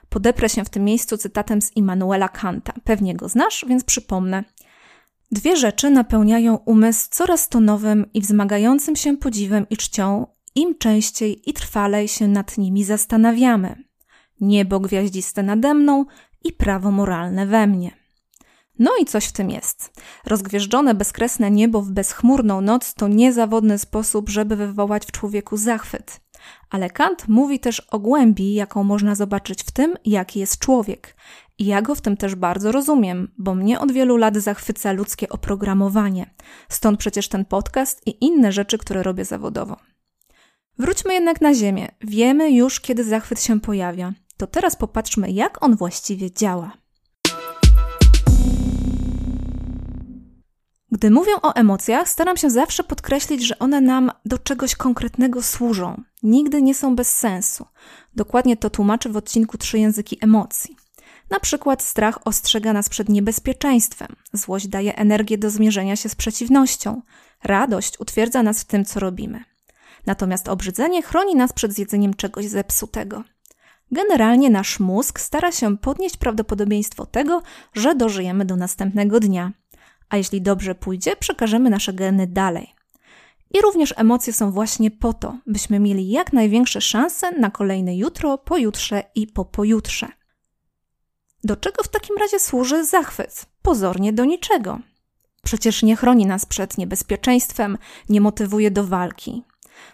Podeprę 0.09 0.49
się 0.49 0.65
w 0.65 0.69
tym 0.69 0.85
miejscu 0.85 1.19
cytatem 1.19 1.63
z 1.63 1.77
Immanuela 1.77 2.29
Kanta. 2.29 2.73
Pewnie 2.85 3.15
go 3.15 3.29
znasz, 3.29 3.65
więc 3.69 3.85
przypomnę. 3.85 4.45
Dwie 5.31 5.57
rzeczy 5.57 5.91
napełniają 5.91 6.57
umysł 6.57 7.09
coraz 7.11 7.49
to 7.49 7.61
nowym 7.61 8.07
i 8.15 8.21
wzmagającym 8.21 8.97
się 8.97 9.17
podziwem 9.17 9.67
i 9.71 9.77
czcią, 9.77 10.27
im 10.55 10.79
częściej 10.79 11.51
i 11.51 11.53
trwalej 11.53 12.09
się 12.09 12.29
nad 12.29 12.59
nimi 12.59 12.85
zastanawiamy. 12.85 13.85
Niebo 14.41 14.81
gwiaździste 14.81 15.43
nade 15.43 15.75
mną 15.75 16.05
i 16.45 16.53
prawo 16.53 16.91
moralne 16.91 17.47
we 17.47 17.67
mnie. 17.67 17.98
No 18.79 18.91
i 19.01 19.05
coś 19.05 19.25
w 19.27 19.33
tym 19.33 19.51
jest. 19.51 20.01
Rozgwieżdżone 20.27 20.95
bezkresne 20.95 21.51
niebo 21.51 21.83
w 21.83 21.91
bezchmurną 21.91 22.61
noc 22.61 22.95
to 22.95 23.09
niezawodny 23.09 23.79
sposób, 23.79 24.29
żeby 24.29 24.57
wywołać 24.57 25.07
w 25.07 25.13
człowieku 25.13 25.57
zachwyt. 25.57 26.21
Ale 26.71 26.91
Kant 26.91 27.29
mówi 27.29 27.61
też 27.61 27.81
o 27.81 27.99
głębi, 27.99 28.55
jaką 28.55 28.85
można 28.85 29.15
zobaczyć 29.15 29.63
w 29.63 29.71
tym, 29.71 29.97
jaki 30.05 30.41
jest 30.41 30.59
człowiek. 30.59 31.17
I 31.59 31.67
ja 31.67 31.83
go 31.83 31.95
w 31.95 32.01
tym 32.01 32.17
też 32.17 32.35
bardzo 32.35 32.73
rozumiem, 32.73 33.33
bo 33.39 33.55
mnie 33.55 33.81
od 33.81 33.93
wielu 33.93 34.17
lat 34.17 34.37
zachwyca 34.37 34.93
ludzkie 34.93 35.29
oprogramowanie. 35.29 36.35
Stąd 36.69 36.99
przecież 36.99 37.29
ten 37.29 37.45
podcast 37.45 38.07
i 38.07 38.25
inne 38.25 38.53
rzeczy, 38.53 38.79
które 38.79 39.03
robię 39.03 39.25
zawodowo. 39.25 39.77
Wróćmy 40.79 41.15
jednak 41.15 41.41
na 41.41 41.55
Ziemię. 41.55 41.89
Wiemy 42.01 42.51
już, 42.51 42.81
kiedy 42.81 43.05
zachwyt 43.05 43.43
się 43.43 43.61
pojawia. 43.61 44.13
To 44.37 44.47
teraz 44.47 44.77
popatrzmy, 44.77 45.31
jak 45.31 45.65
on 45.65 45.77
właściwie 45.77 46.33
działa. 46.33 46.73
Gdy 50.93 51.11
mówię 51.11 51.33
o 51.43 51.55
emocjach, 51.55 52.09
staram 52.09 52.37
się 52.37 52.51
zawsze 52.51 52.85
podkreślić, 52.85 53.47
że 53.47 53.59
one 53.59 53.81
nam 53.81 54.13
do 54.25 54.39
czegoś 54.39 54.75
konkretnego 54.75 55.43
służą. 55.43 56.03
Nigdy 56.23 56.63
nie 56.63 56.75
są 56.75 56.97
bez 56.97 57.19
sensu. 57.19 57.67
Dokładnie 58.17 58.57
to 58.57 58.71
tłumaczę 58.71 59.09
w 59.09 59.17
odcinku 59.17 59.59
Trzy 59.59 59.79
języki 59.79 60.19
emocji. 60.21 60.77
Na 61.31 61.41
przykład 61.41 61.83
strach 61.83 62.19
ostrzega 62.25 62.73
nas 62.73 62.89
przed 62.89 63.09
niebezpieczeństwem, 63.09 64.17
złość 64.33 64.69
daje 64.69 64.97
energię 64.97 65.39
do 65.39 65.51
zmierzenia 65.51 65.97
się 65.97 66.09
z 66.09 66.15
przeciwnością, 66.15 67.03
radość 67.45 68.01
utwierdza 68.01 68.43
nas 68.43 68.61
w 68.61 68.65
tym, 68.65 68.85
co 68.85 69.01
robimy. 69.01 69.45
Natomiast 70.07 70.49
obrzydzenie 70.49 71.03
chroni 71.03 71.35
nas 71.35 71.53
przed 71.53 71.73
zjedzeniem 71.73 72.15
czegoś 72.15 72.47
zepsutego. 72.47 73.25
Generalnie 73.91 74.51
nasz 74.51 74.81
mózg 74.81 75.21
stara 75.21 75.53
się 75.53 75.79
podnieść 75.79 76.17
prawdopodobieństwo 76.17 77.07
tego, 77.07 77.43
że 77.75 77.95
dożyjemy 77.95 78.45
do 78.45 78.57
następnego 78.57 79.21
dnia. 79.21 79.53
A 80.09 80.17
jeśli 80.17 80.43
dobrze 80.43 80.75
pójdzie, 80.75 81.17
przekażemy 81.17 81.71
nasze 81.71 81.93
geny 81.93 82.27
dalej. 82.27 82.75
I 83.55 83.61
również 83.63 83.95
emocje 83.97 84.33
są 84.33 84.51
właśnie 84.51 84.91
po 84.91 85.13
to, 85.13 85.39
byśmy 85.47 85.81
mieli 85.81 86.11
jak 86.11 86.33
największe 86.33 86.81
szanse 86.81 87.31
na 87.31 87.51
kolejne 87.51 87.97
jutro, 87.97 88.39
pojutrze 88.39 89.03
i 89.15 89.27
po 89.27 89.45
pojutrze. 89.45 90.09
Do 91.45 91.57
czego 91.57 91.83
w 91.83 91.89
takim 91.89 92.17
razie 92.17 92.39
służy 92.39 92.85
zachwyt? 92.85 93.47
Pozornie 93.63 94.13
do 94.13 94.25
niczego. 94.25 94.79
Przecież 95.43 95.83
nie 95.83 95.97
chroni 95.97 96.27
nas 96.27 96.47
przed 96.47 96.79
niebezpieczeństwem, 96.79 97.79
nie 98.09 98.21
motywuje 98.21 98.71
do 98.71 98.85
walki. 98.85 99.45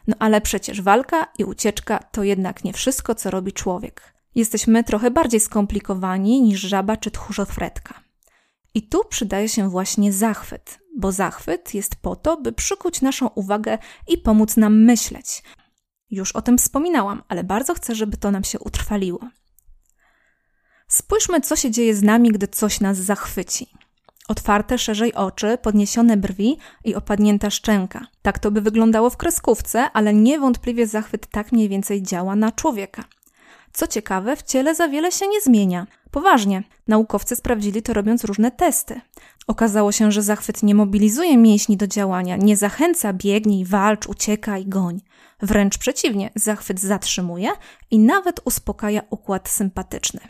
No 0.06 0.16
ale 0.18 0.40
przecież 0.40 0.82
walka 0.82 1.26
i 1.38 1.44
ucieczka 1.44 1.98
to 1.98 2.22
jednak 2.22 2.64
nie 2.64 2.72
wszystko, 2.72 3.14
co 3.14 3.30
robi 3.30 3.52
człowiek. 3.52 4.14
Jesteśmy 4.34 4.84
trochę 4.84 5.10
bardziej 5.10 5.40
skomplikowani 5.40 6.42
niż 6.42 6.60
żaba 6.60 6.96
czy 6.96 7.10
tchórzofretka. 7.10 8.03
I 8.74 8.88
tu 8.88 9.04
przydaje 9.04 9.48
się 9.48 9.70
właśnie 9.70 10.12
zachwyt, 10.12 10.78
bo 10.96 11.12
zachwyt 11.12 11.74
jest 11.74 11.96
po 11.96 12.16
to, 12.16 12.36
by 12.36 12.52
przykuć 12.52 13.00
naszą 13.00 13.28
uwagę 13.28 13.78
i 14.08 14.18
pomóc 14.18 14.56
nam 14.56 14.84
myśleć. 14.84 15.42
Już 16.10 16.32
o 16.32 16.42
tym 16.42 16.58
wspominałam, 16.58 17.22
ale 17.28 17.44
bardzo 17.44 17.74
chcę, 17.74 17.94
żeby 17.94 18.16
to 18.16 18.30
nam 18.30 18.44
się 18.44 18.58
utrwaliło. 18.58 19.20
Spójrzmy, 20.88 21.40
co 21.40 21.56
się 21.56 21.70
dzieje 21.70 21.94
z 21.94 22.02
nami, 22.02 22.32
gdy 22.32 22.48
coś 22.48 22.80
nas 22.80 22.98
zachwyci. 22.98 23.66
Otwarte 24.28 24.78
szerzej 24.78 25.14
oczy, 25.14 25.58
podniesione 25.62 26.16
brwi 26.16 26.58
i 26.84 26.94
opadnięta 26.94 27.50
szczęka. 27.50 28.06
Tak 28.22 28.38
to 28.38 28.50
by 28.50 28.60
wyglądało 28.60 29.10
w 29.10 29.16
kreskówce, 29.16 29.90
ale 29.90 30.14
niewątpliwie 30.14 30.86
zachwyt 30.86 31.26
tak 31.26 31.52
mniej 31.52 31.68
więcej 31.68 32.02
działa 32.02 32.36
na 32.36 32.52
człowieka. 32.52 33.04
Co 33.74 33.86
ciekawe, 33.86 34.36
w 34.36 34.42
ciele 34.42 34.74
za 34.74 34.88
wiele 34.88 35.12
się 35.12 35.28
nie 35.28 35.40
zmienia. 35.40 35.86
Poważnie, 36.10 36.62
naukowcy 36.88 37.36
sprawdzili 37.36 37.82
to 37.82 37.92
robiąc 37.92 38.24
różne 38.24 38.50
testy. 38.50 39.00
Okazało 39.46 39.92
się, 39.92 40.12
że 40.12 40.22
zachwyt 40.22 40.62
nie 40.62 40.74
mobilizuje 40.74 41.36
mięśni 41.36 41.76
do 41.76 41.86
działania, 41.86 42.36
nie 42.36 42.56
zachęca 42.56 43.12
biegnij, 43.12 43.64
walcz, 43.64 44.06
uciekaj, 44.06 44.66
goń. 44.66 45.00
Wręcz 45.42 45.78
przeciwnie, 45.78 46.30
zachwyt 46.34 46.80
zatrzymuje 46.80 47.50
i 47.90 47.98
nawet 47.98 48.40
uspokaja 48.44 49.02
układ 49.10 49.48
sympatyczny. 49.48 50.20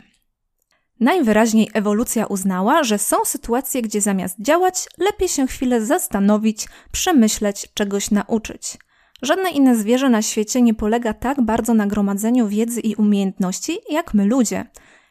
Najwyraźniej 0.99 1.69
ewolucja 1.73 2.25
uznała, 2.25 2.83
że 2.83 2.97
są 2.97 3.17
sytuacje, 3.25 3.81
gdzie 3.81 4.01
zamiast 4.01 4.41
działać, 4.41 4.87
lepiej 4.97 5.27
się 5.27 5.47
chwilę 5.47 5.85
zastanowić, 5.85 6.67
przemyśleć, 6.91 7.67
czegoś 7.73 8.11
nauczyć. 8.11 8.77
Żadne 9.21 9.49
inne 9.49 9.75
zwierzę 9.75 10.09
na 10.09 10.21
świecie 10.21 10.61
nie 10.61 10.73
polega 10.73 11.13
tak 11.13 11.41
bardzo 11.41 11.73
na 11.73 11.87
gromadzeniu 11.87 12.47
wiedzy 12.47 12.79
i 12.79 12.95
umiejętności, 12.95 13.79
jak 13.89 14.13
my 14.13 14.25
ludzie. 14.25 14.65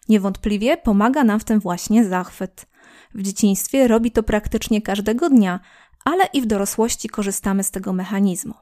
Niewątpliwie 0.09 0.77
pomaga 0.77 1.25
nam 1.25 1.41
w 1.41 1.45
tym 1.45 1.61
właśnie 1.61 2.05
zachwyt. 2.05 2.67
W 3.15 3.23
dzieciństwie 3.23 3.89
robi 3.89 4.11
to 4.11 4.23
praktycznie 4.23 4.83
każdego 4.83 5.29
dnia, 5.29 5.61
ale 6.05 6.25
i 6.33 6.43
w 6.43 6.47
dorosłości 6.47 7.09
korzystamy 7.09 7.65
z 7.65 7.71
tego 7.71 7.93
mechanizmu. 7.93 8.55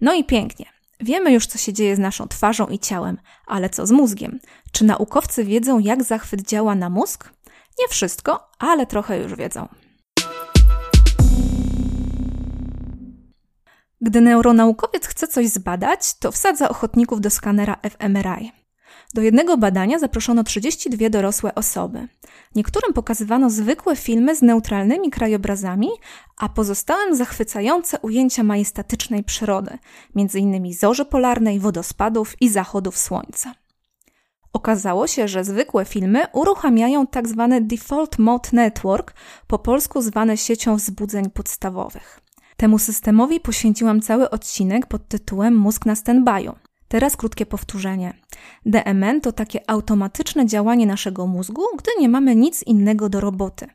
No 0.00 0.14
i 0.14 0.24
pięknie. 0.24 0.66
Wiemy 1.00 1.32
już, 1.32 1.46
co 1.46 1.58
się 1.58 1.72
dzieje 1.72 1.96
z 1.96 1.98
naszą 1.98 2.28
twarzą 2.28 2.66
i 2.66 2.78
ciałem, 2.78 3.18
ale 3.46 3.70
co 3.70 3.86
z 3.86 3.90
mózgiem? 3.90 4.40
Czy 4.72 4.84
naukowcy 4.84 5.44
wiedzą, 5.44 5.78
jak 5.78 6.04
zachwyt 6.04 6.48
działa 6.48 6.74
na 6.74 6.90
mózg? 6.90 7.32
Nie 7.78 7.88
wszystko, 7.88 8.48
ale 8.58 8.86
trochę 8.86 9.18
już 9.18 9.34
wiedzą. 9.34 9.68
Gdy 14.00 14.20
neuronaukowiec 14.20 15.06
chce 15.06 15.28
coś 15.28 15.48
zbadać, 15.48 16.18
to 16.18 16.32
wsadza 16.32 16.68
ochotników 16.68 17.20
do 17.20 17.30
skanera 17.30 17.76
fMRI. 17.90 18.52
Do 19.14 19.22
jednego 19.22 19.56
badania 19.56 19.98
zaproszono 19.98 20.44
32 20.44 21.10
dorosłe 21.10 21.54
osoby. 21.54 22.08
Niektórym 22.54 22.92
pokazywano 22.92 23.50
zwykłe 23.50 23.96
filmy 23.96 24.36
z 24.36 24.42
neutralnymi 24.42 25.10
krajobrazami, 25.10 25.88
a 26.36 26.48
pozostałym 26.48 27.16
zachwycające 27.16 27.98
ujęcia 27.98 28.42
majestatycznej 28.42 29.24
przyrody, 29.24 29.78
m.in. 30.16 30.72
zorzy 30.72 31.04
polarnej, 31.04 31.60
wodospadów 31.60 32.42
i 32.42 32.48
zachodów 32.48 32.98
słońca. 32.98 33.54
Okazało 34.52 35.06
się, 35.06 35.28
że 35.28 35.44
zwykłe 35.44 35.84
filmy 35.84 36.26
uruchamiają 36.32 37.06
tzw. 37.06 37.48
Tak 37.50 37.66
Default 37.66 38.18
Mode 38.18 38.48
Network, 38.52 39.14
po 39.46 39.58
polsku 39.58 40.02
zwane 40.02 40.36
siecią 40.36 40.76
wzbudzeń 40.76 41.30
podstawowych. 41.30 42.25
Temu 42.56 42.78
systemowi 42.78 43.40
poświęciłam 43.40 44.00
cały 44.00 44.30
odcinek 44.30 44.86
pod 44.86 45.08
tytułem 45.08 45.56
Mózg 45.56 45.86
na 45.86 45.94
standby'u. 45.94 46.54
Teraz 46.88 47.16
krótkie 47.16 47.46
powtórzenie. 47.46 48.14
DMN 48.66 49.20
to 49.20 49.32
takie 49.32 49.70
automatyczne 49.70 50.46
działanie 50.46 50.86
naszego 50.86 51.26
mózgu, 51.26 51.62
gdy 51.78 51.90
nie 52.00 52.08
mamy 52.08 52.36
nic 52.36 52.62
innego 52.62 53.08
do 53.08 53.20
roboty. 53.20 53.66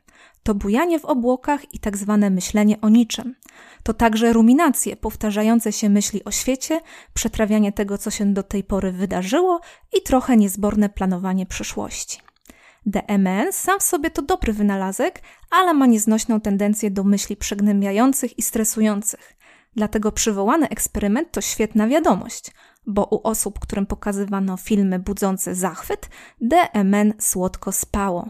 To 0.42 0.54
bujanie 0.54 0.98
w 0.98 1.04
obłokach 1.04 1.74
i 1.74 1.78
tak 1.78 1.96
zwane 1.96 2.30
myślenie 2.30 2.80
o 2.80 2.88
niczym. 2.88 3.34
To 3.82 3.94
także 3.94 4.32
ruminacje, 4.32 4.96
powtarzające 4.96 5.72
się 5.72 5.88
myśli 5.88 6.24
o 6.24 6.30
świecie, 6.30 6.80
przetrawianie 7.14 7.72
tego, 7.72 7.98
co 7.98 8.10
się 8.10 8.32
do 8.34 8.42
tej 8.42 8.64
pory 8.64 8.92
wydarzyło 8.92 9.60
i 9.98 10.02
trochę 10.02 10.36
niezborne 10.36 10.88
planowanie 10.88 11.46
przyszłości. 11.46 12.18
DMN 12.86 13.52
sam 13.52 13.80
w 13.80 13.82
sobie 13.82 14.10
to 14.10 14.22
dobry 14.22 14.52
wynalazek, 14.52 15.22
ale 15.50 15.74
ma 15.74 15.86
nieznośną 15.86 16.40
tendencję 16.40 16.90
do 16.90 17.04
myśli 17.04 17.36
przygnębiających 17.36 18.38
i 18.38 18.42
stresujących. 18.42 19.36
Dlatego 19.76 20.12
przywołany 20.12 20.68
eksperyment 20.68 21.32
to 21.32 21.40
świetna 21.40 21.88
wiadomość, 21.88 22.50
bo 22.86 23.04
u 23.04 23.28
osób, 23.28 23.58
którym 23.58 23.86
pokazywano 23.86 24.56
filmy 24.56 24.98
budzące 24.98 25.54
zachwyt, 25.54 26.08
DMN 26.40 27.14
słodko 27.18 27.72
spało. 27.72 28.28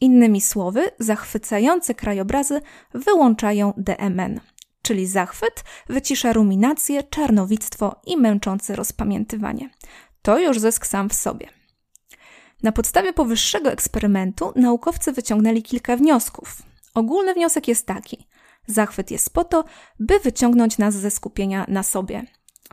Innymi 0.00 0.40
słowy, 0.40 0.90
zachwycające 0.98 1.94
krajobrazy 1.94 2.60
wyłączają 2.94 3.72
DMN, 3.76 4.40
czyli 4.82 5.06
zachwyt 5.06 5.64
wycisza 5.88 6.32
ruminację, 6.32 7.02
czarnowictwo 7.02 8.00
i 8.06 8.16
męczące 8.16 8.76
rozpamiętywanie. 8.76 9.70
To 10.22 10.38
już 10.38 10.58
zysk 10.58 10.86
sam 10.86 11.08
w 11.08 11.14
sobie. 11.14 11.59
Na 12.62 12.72
podstawie 12.72 13.12
powyższego 13.12 13.72
eksperymentu 13.72 14.52
naukowcy 14.56 15.12
wyciągnęli 15.12 15.62
kilka 15.62 15.96
wniosków. 15.96 16.62
Ogólny 16.94 17.34
wniosek 17.34 17.68
jest 17.68 17.86
taki: 17.86 18.26
zachwyt 18.66 19.10
jest 19.10 19.32
po 19.32 19.44
to, 19.44 19.64
by 20.00 20.18
wyciągnąć 20.18 20.78
nas 20.78 20.94
ze 20.94 21.10
skupienia 21.10 21.64
na 21.68 21.82
sobie. 21.82 22.26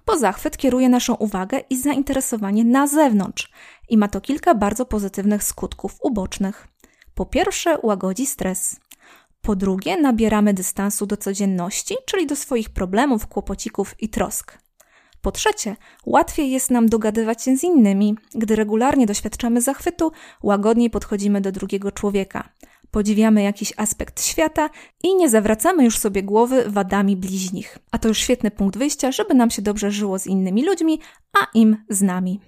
Po 0.06 0.17
zachwyt 0.17 0.58
kieruje 0.58 0.89
naszą 0.89 1.15
uwagę 1.15 1.60
i 1.70 1.77
zainteresowanie 1.77 2.63
na 2.63 2.88
zewnątrz 2.88 3.51
i 3.89 3.98
ma 3.98 4.08
to 4.08 4.22
kilka 4.22 4.56
bardzo 4.56 4.86
pozytywnych 4.86 5.44
skutków 5.44 5.96
ubocznych. 6.01 6.67
Po 7.15 7.25
pierwsze, 7.25 7.77
łagodzi 7.84 8.25
stres. 8.25 8.79
Po 9.41 9.56
drugie, 9.56 10.01
nabieramy 10.01 10.53
dystansu 10.53 11.06
do 11.06 11.17
codzienności, 11.17 11.96
czyli 12.06 12.27
do 12.27 12.36
swoich 12.36 12.70
problemów, 12.70 13.27
kłopocików 13.27 13.96
i 14.00 14.10
trosk. 14.10 14.58
Po 15.21 15.31
trzecie, 15.31 15.75
łatwiej 16.05 16.51
jest 16.51 16.71
nam 16.71 16.89
dogadywać 16.89 17.43
się 17.43 17.57
z 17.57 17.63
innymi. 17.63 18.15
Gdy 18.36 18.55
regularnie 18.55 19.05
doświadczamy 19.05 19.62
zachwytu, 19.62 20.12
łagodniej 20.43 20.89
podchodzimy 20.89 21.41
do 21.41 21.51
drugiego 21.51 21.91
człowieka. 21.91 22.50
Podziwiamy 22.91 23.43
jakiś 23.43 23.74
aspekt 23.77 24.24
świata 24.25 24.69
i 25.03 25.15
nie 25.15 25.29
zawracamy 25.29 25.83
już 25.83 25.97
sobie 25.97 26.24
głowy 26.24 26.63
wadami 26.67 27.17
bliźnich. 27.17 27.77
A 27.91 27.97
to 27.97 28.07
już 28.07 28.17
świetny 28.17 28.51
punkt 28.51 28.77
wyjścia, 28.77 29.12
żeby 29.12 29.33
nam 29.33 29.50
się 29.50 29.62
dobrze 29.62 29.91
żyło 29.91 30.19
z 30.19 30.27
innymi 30.27 30.65
ludźmi, 30.65 31.00
a 31.41 31.47
im 31.53 31.77
z 31.89 32.01
nami. 32.01 32.39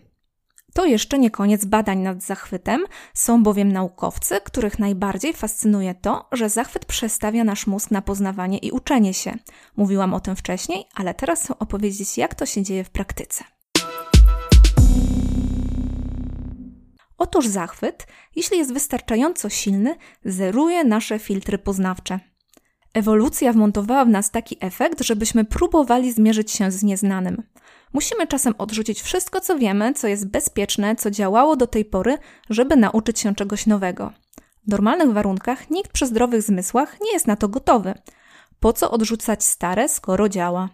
To 0.79 0.85
jeszcze 0.85 1.19
nie 1.19 1.31
koniec 1.31 1.65
badań 1.65 1.99
nad 1.99 2.23
zachwytem, 2.23 2.85
są 3.13 3.43
bowiem 3.43 3.71
naukowcy, 3.71 4.41
których 4.43 4.79
najbardziej 4.79 5.33
fascynuje 5.33 5.95
to, 5.95 6.27
że 6.31 6.49
zachwyt 6.49 6.85
przestawia 6.85 7.43
nasz 7.43 7.67
mózg 7.67 7.91
na 7.91 8.01
poznawanie 8.01 8.57
i 8.57 8.71
uczenie 8.71 9.13
się. 9.13 9.33
Mówiłam 9.77 10.13
o 10.13 10.19
tym 10.19 10.35
wcześniej, 10.35 10.85
ale 10.95 11.13
teraz 11.13 11.43
chcę 11.43 11.59
opowiedzieć, 11.59 12.17
jak 12.17 12.35
to 12.35 12.45
się 12.45 12.63
dzieje 12.63 12.83
w 12.83 12.89
praktyce. 12.89 13.43
Otóż 17.17 17.47
zachwyt, 17.47 18.07
jeśli 18.35 18.57
jest 18.57 18.73
wystarczająco 18.73 19.49
silny, 19.49 19.95
zeruje 20.25 20.83
nasze 20.83 21.19
filtry 21.19 21.57
poznawcze. 21.57 22.19
Ewolucja 22.93 23.53
wmontowała 23.53 24.05
w 24.05 24.09
nas 24.09 24.31
taki 24.31 24.57
efekt, 24.59 25.03
żebyśmy 25.03 25.45
próbowali 25.45 26.13
zmierzyć 26.13 26.51
się 26.51 26.71
z 26.71 26.83
nieznanym. 26.83 27.43
Musimy 27.93 28.27
czasem 28.27 28.53
odrzucić 28.57 29.01
wszystko, 29.01 29.41
co 29.41 29.57
wiemy, 29.57 29.93
co 29.93 30.07
jest 30.07 30.27
bezpieczne, 30.27 30.95
co 30.95 31.11
działało 31.11 31.55
do 31.55 31.67
tej 31.67 31.85
pory, 31.85 32.17
żeby 32.49 32.75
nauczyć 32.75 33.19
się 33.19 33.35
czegoś 33.35 33.65
nowego. 33.65 34.13
W 34.67 34.71
normalnych 34.71 35.13
warunkach 35.13 35.69
nikt 35.69 35.91
przy 35.91 36.05
zdrowych 36.05 36.41
zmysłach 36.41 36.97
nie 37.01 37.13
jest 37.13 37.27
na 37.27 37.35
to 37.35 37.47
gotowy. 37.47 37.93
Po 38.59 38.73
co 38.73 38.91
odrzucać 38.91 39.43
stare, 39.43 39.89
skoro 39.89 40.29
działa? 40.29 40.69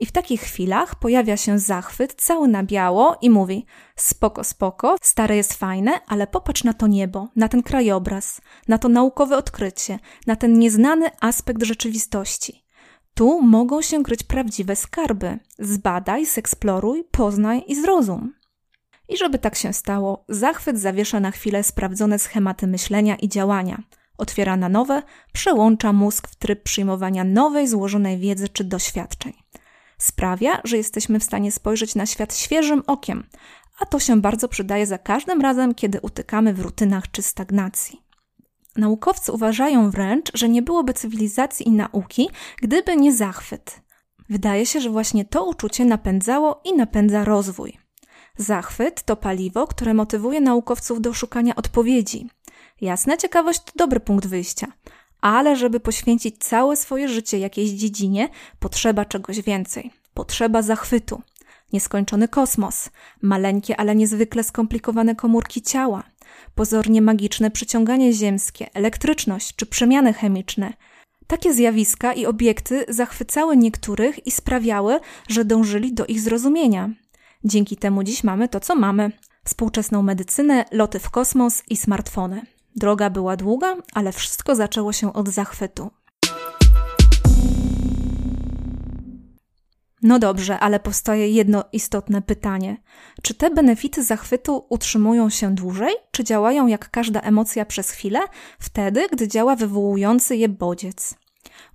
I 0.00 0.06
w 0.06 0.12
takich 0.12 0.40
chwilach 0.40 0.94
pojawia 0.94 1.36
się 1.36 1.58
zachwyt 1.58 2.14
cały 2.14 2.48
na 2.48 2.62
biało 2.62 3.16
i 3.20 3.30
mówi: 3.30 3.66
Spoko, 3.96 4.44
spoko, 4.44 4.96
stare 5.02 5.36
jest 5.36 5.54
fajne, 5.54 6.00
ale 6.06 6.26
popatrz 6.26 6.64
na 6.64 6.72
to 6.72 6.86
niebo, 6.86 7.28
na 7.36 7.48
ten 7.48 7.62
krajobraz, 7.62 8.40
na 8.68 8.78
to 8.78 8.88
naukowe 8.88 9.36
odkrycie, 9.36 9.98
na 10.26 10.36
ten 10.36 10.58
nieznany 10.58 11.10
aspekt 11.20 11.62
rzeczywistości. 11.62 12.63
Tu 13.14 13.42
mogą 13.42 13.82
się 13.82 14.02
kryć 14.02 14.22
prawdziwe 14.22 14.76
skarby. 14.76 15.38
Zbadaj, 15.58 16.26
zeksploruj, 16.26 17.04
poznaj 17.10 17.64
i 17.66 17.74
zrozum. 17.82 18.34
I 19.08 19.16
żeby 19.16 19.38
tak 19.38 19.54
się 19.54 19.72
stało, 19.72 20.24
zachwyt 20.28 20.78
zawiesza 20.78 21.20
na 21.20 21.30
chwilę 21.30 21.62
sprawdzone 21.62 22.18
schematy 22.18 22.66
myślenia 22.66 23.16
i 23.16 23.28
działania. 23.28 23.82
Otwiera 24.18 24.56
na 24.56 24.68
nowe, 24.68 25.02
przełącza 25.32 25.92
mózg 25.92 26.28
w 26.28 26.36
tryb 26.36 26.62
przyjmowania 26.62 27.24
nowej, 27.24 27.68
złożonej 27.68 28.18
wiedzy 28.18 28.48
czy 28.48 28.64
doświadczeń. 28.64 29.32
Sprawia, 29.98 30.60
że 30.64 30.76
jesteśmy 30.76 31.20
w 31.20 31.24
stanie 31.24 31.52
spojrzeć 31.52 31.94
na 31.94 32.06
świat 32.06 32.36
świeżym 32.36 32.82
okiem, 32.86 33.26
a 33.78 33.86
to 33.86 34.00
się 34.00 34.20
bardzo 34.20 34.48
przydaje 34.48 34.86
za 34.86 34.98
każdym 34.98 35.40
razem, 35.40 35.74
kiedy 35.74 36.00
utykamy 36.00 36.54
w 36.54 36.60
rutynach 36.60 37.10
czy 37.10 37.22
stagnacji. 37.22 38.03
Naukowcy 38.76 39.32
uważają 39.32 39.90
wręcz, 39.90 40.30
że 40.34 40.48
nie 40.48 40.62
byłoby 40.62 40.94
cywilizacji 40.94 41.68
i 41.68 41.72
nauki, 41.72 42.28
gdyby 42.62 42.96
nie 42.96 43.14
zachwyt. 43.14 43.80
Wydaje 44.28 44.66
się, 44.66 44.80
że 44.80 44.90
właśnie 44.90 45.24
to 45.24 45.44
uczucie 45.44 45.84
napędzało 45.84 46.60
i 46.64 46.74
napędza 46.74 47.24
rozwój. 47.24 47.78
Zachwyt 48.36 49.02
to 49.02 49.16
paliwo, 49.16 49.66
które 49.66 49.94
motywuje 49.94 50.40
naukowców 50.40 51.00
do 51.00 51.12
szukania 51.12 51.56
odpowiedzi. 51.56 52.28
Jasna 52.80 53.16
ciekawość 53.16 53.60
to 53.64 53.72
dobry 53.76 54.00
punkt 54.00 54.26
wyjścia, 54.26 54.66
ale 55.20 55.56
żeby 55.56 55.80
poświęcić 55.80 56.38
całe 56.38 56.76
swoje 56.76 57.08
życie 57.08 57.38
jakiejś 57.38 57.70
dziedzinie, 57.70 58.28
potrzeba 58.58 59.04
czegoś 59.04 59.40
więcej. 59.40 59.90
Potrzeba 60.14 60.62
zachwytu. 60.62 61.22
Nieskończony 61.72 62.28
kosmos, 62.28 62.90
maleńkie, 63.22 63.80
ale 63.80 63.94
niezwykle 63.94 64.44
skomplikowane 64.44 65.14
komórki 65.14 65.62
ciała, 65.62 66.02
pozornie 66.54 67.02
magiczne 67.02 67.50
przyciąganie 67.50 68.12
ziemskie, 68.12 68.74
elektryczność 68.74 69.56
czy 69.56 69.66
przemiany 69.66 70.12
chemiczne. 70.12 70.72
Takie 71.26 71.54
zjawiska 71.54 72.12
i 72.12 72.26
obiekty 72.26 72.84
zachwycały 72.88 73.56
niektórych 73.56 74.26
i 74.26 74.30
sprawiały, 74.30 75.00
że 75.28 75.44
dążyli 75.44 75.92
do 75.92 76.06
ich 76.06 76.20
zrozumienia. 76.20 76.90
Dzięki 77.44 77.76
temu 77.76 78.02
dziś 78.02 78.24
mamy 78.24 78.48
to, 78.48 78.60
co 78.60 78.74
mamy: 78.74 79.12
współczesną 79.44 80.02
medycynę, 80.02 80.64
loty 80.72 80.98
w 80.98 81.10
kosmos 81.10 81.62
i 81.70 81.76
smartfony. 81.76 82.42
Droga 82.76 83.10
była 83.10 83.36
długa, 83.36 83.76
ale 83.94 84.12
wszystko 84.12 84.54
zaczęło 84.54 84.92
się 84.92 85.12
od 85.12 85.28
zachwytu. 85.28 85.90
No 90.04 90.18
dobrze, 90.18 90.58
ale 90.58 90.80
powstaje 90.80 91.28
jedno 91.28 91.64
istotne 91.72 92.22
pytanie. 92.22 92.76
Czy 93.22 93.34
te 93.34 93.50
benefity 93.50 94.02
zachwytu 94.02 94.66
utrzymują 94.68 95.30
się 95.30 95.54
dłużej, 95.54 95.94
czy 96.10 96.24
działają 96.24 96.66
jak 96.66 96.90
każda 96.90 97.20
emocja 97.20 97.64
przez 97.64 97.90
chwilę, 97.90 98.20
wtedy, 98.58 99.06
gdy 99.12 99.28
działa 99.28 99.56
wywołujący 99.56 100.36
je 100.36 100.48
bodziec? 100.48 101.14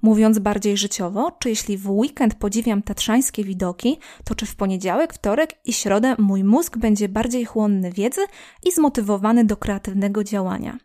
Mówiąc 0.01 0.39
bardziej 0.39 0.77
życiowo, 0.77 1.31
czy 1.39 1.49
jeśli 1.49 1.77
w 1.77 1.89
weekend 1.89 2.35
podziwiam 2.35 2.81
tatrzańskie 2.81 3.43
widoki, 3.43 3.99
to 4.23 4.35
czy 4.35 4.45
w 4.45 4.55
poniedziałek, 4.55 5.13
wtorek 5.13 5.55
i 5.65 5.73
środę 5.73 6.15
mój 6.17 6.43
mózg 6.43 6.77
będzie 6.77 7.09
bardziej 7.09 7.45
chłonny 7.45 7.91
wiedzy 7.91 8.21
i 8.65 8.71
zmotywowany 8.71 9.45
do 9.45 9.57
kreatywnego 9.57 10.23
działania? 10.23 10.77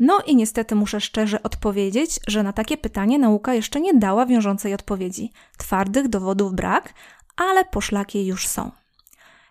No 0.00 0.20
i 0.26 0.36
niestety 0.36 0.74
muszę 0.74 1.00
szczerze 1.00 1.42
odpowiedzieć, 1.42 2.20
że 2.26 2.42
na 2.42 2.52
takie 2.52 2.76
pytanie 2.76 3.18
nauka 3.18 3.54
jeszcze 3.54 3.80
nie 3.80 3.94
dała 3.94 4.26
wiążącej 4.26 4.74
odpowiedzi. 4.74 5.32
Twardych 5.58 6.08
dowodów 6.08 6.54
brak, 6.54 6.94
ale 7.36 7.64
poszlaki 7.64 8.26
już 8.26 8.48
są. 8.48 8.70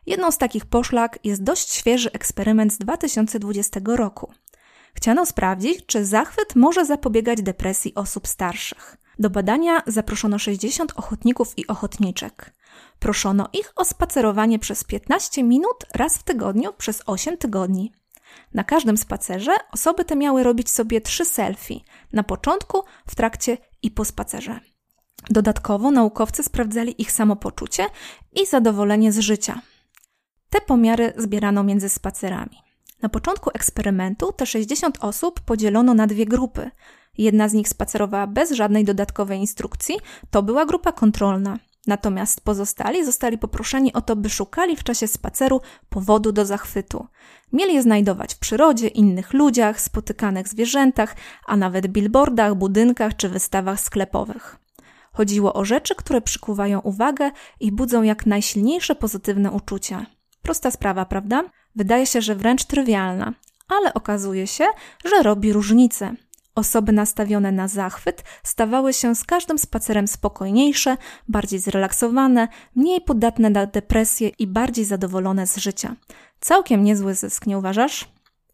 Jedną 0.05 0.31
z 0.31 0.38
takich 0.38 0.65
poszlak 0.65 1.19
jest 1.23 1.43
dość 1.43 1.73
świeży 1.73 2.12
eksperyment 2.12 2.73
z 2.73 2.77
2020 2.77 3.79
roku. 3.85 4.31
Chciano 4.93 5.25
sprawdzić, 5.25 5.85
czy 5.85 6.05
zachwyt 6.05 6.55
może 6.55 6.85
zapobiegać 6.85 7.41
depresji 7.41 7.95
osób 7.95 8.27
starszych. 8.27 8.97
Do 9.19 9.29
badania 9.29 9.81
zaproszono 9.88 10.39
60 10.39 10.93
ochotników 10.95 11.53
i 11.57 11.67
ochotniczek. 11.67 12.53
Proszono 12.99 13.49
ich 13.53 13.71
o 13.75 13.85
spacerowanie 13.85 14.59
przez 14.59 14.83
15 14.83 15.43
minut 15.43 15.85
raz 15.93 16.17
w 16.17 16.23
tygodniu 16.23 16.73
przez 16.73 17.03
8 17.05 17.38
tygodni. 17.38 17.91
Na 18.54 18.63
każdym 18.63 18.97
spacerze 18.97 19.52
osoby 19.71 20.06
te 20.06 20.15
miały 20.15 20.43
robić 20.43 20.69
sobie 20.69 21.02
trzy 21.02 21.25
selfie 21.25 21.80
na 22.13 22.23
początku, 22.23 22.84
w 23.08 23.15
trakcie 23.15 23.58
i 23.82 23.91
po 23.91 24.06
spacerze. 24.06 24.60
Dodatkowo 25.30 25.91
naukowcy 25.91 26.43
sprawdzali 26.43 27.02
ich 27.02 27.12
samopoczucie 27.12 27.86
i 28.41 28.45
zadowolenie 28.45 29.12
z 29.12 29.19
życia. 29.19 29.62
Te 30.49 30.62
pomiary 30.62 31.13
zbierano 31.17 31.63
między 31.63 31.89
spacerami. 31.89 32.58
Na 33.02 33.10
początku 33.10 33.49
eksperymentu 33.54 34.34
te 34.34 34.45
60 34.45 34.97
osób 35.02 35.39
podzielono 35.39 35.93
na 35.93 36.08
dwie 36.08 36.25
grupy. 36.25 36.71
Jedna 37.17 37.49
z 37.49 37.54
nich 37.54 37.69
spacerowała 37.69 38.28
bez 38.28 38.52
żadnej 38.52 38.86
dodatkowej 38.86 39.39
instrukcji, 39.39 39.95
to 40.30 40.43
była 40.43 40.65
grupa 40.65 40.91
kontrolna. 40.91 41.58
Natomiast 41.88 42.42
pozostali 42.42 43.06
zostali 43.06 43.38
poproszeni 43.38 43.94
o 43.94 44.02
to, 44.02 44.15
by 44.15 44.30
szukali 44.30 44.76
w 44.76 44.84
czasie 44.84 45.08
spaceru 45.08 45.62
powodu 45.89 46.32
do 46.32 46.46
zachwytu. 46.46 47.08
Mieli 47.54 47.74
je 47.74 47.82
znajdować 47.82 48.36
w 48.36 48.39
przyrodzie, 48.39 48.88
innych 48.88 49.34
ludziach, 49.34 49.82
spotykanych 49.82 50.48
zwierzętach, 50.48 51.15
a 51.46 51.58
nawet 51.58 51.88
billboardach, 51.88 52.56
budynkach 52.56 53.15
czy 53.15 53.30
wystawach 53.30 53.80
sklepowych. 53.80 54.58
Chodziło 55.13 55.54
o 55.54 55.65
rzeczy, 55.65 55.96
które 55.96 56.22
przykuwają 56.22 56.80
uwagę 56.80 57.32
i 57.60 57.72
budzą 57.72 58.04
jak 58.04 58.26
najsilniejsze 58.26 58.96
pozytywne 58.96 59.52
uczucia. 59.52 60.06
Prosta 60.42 60.72
sprawa, 60.72 61.06
prawda? 61.06 61.44
Wydaje 61.76 62.06
się, 62.06 62.22
że 62.22 62.36
wręcz 62.36 62.65
trywialna, 62.65 63.34
ale 63.68 63.94
okazuje 63.94 64.48
się, 64.48 64.65
że 65.06 65.24
robi 65.24 65.54
różnicę. 65.54 66.15
Osoby 66.55 66.91
nastawione 66.91 67.51
na 67.51 67.67
zachwyt 67.67 68.23
stawały 68.43 68.93
się 68.93 69.15
z 69.15 69.23
każdym 69.23 69.57
spacerem 69.57 70.07
spokojniejsze, 70.07 70.97
bardziej 71.27 71.59
zrelaksowane, 71.59 72.47
mniej 72.75 73.01
podatne 73.01 73.49
na 73.49 73.65
depresję 73.65 74.29
i 74.39 74.47
bardziej 74.47 74.85
zadowolone 74.85 75.47
z 75.47 75.57
życia. 75.57 75.95
Całkiem 76.39 76.83
niezły 76.83 77.15
zysk, 77.15 77.47
nie 77.47 77.57
uważasz? 77.57 78.07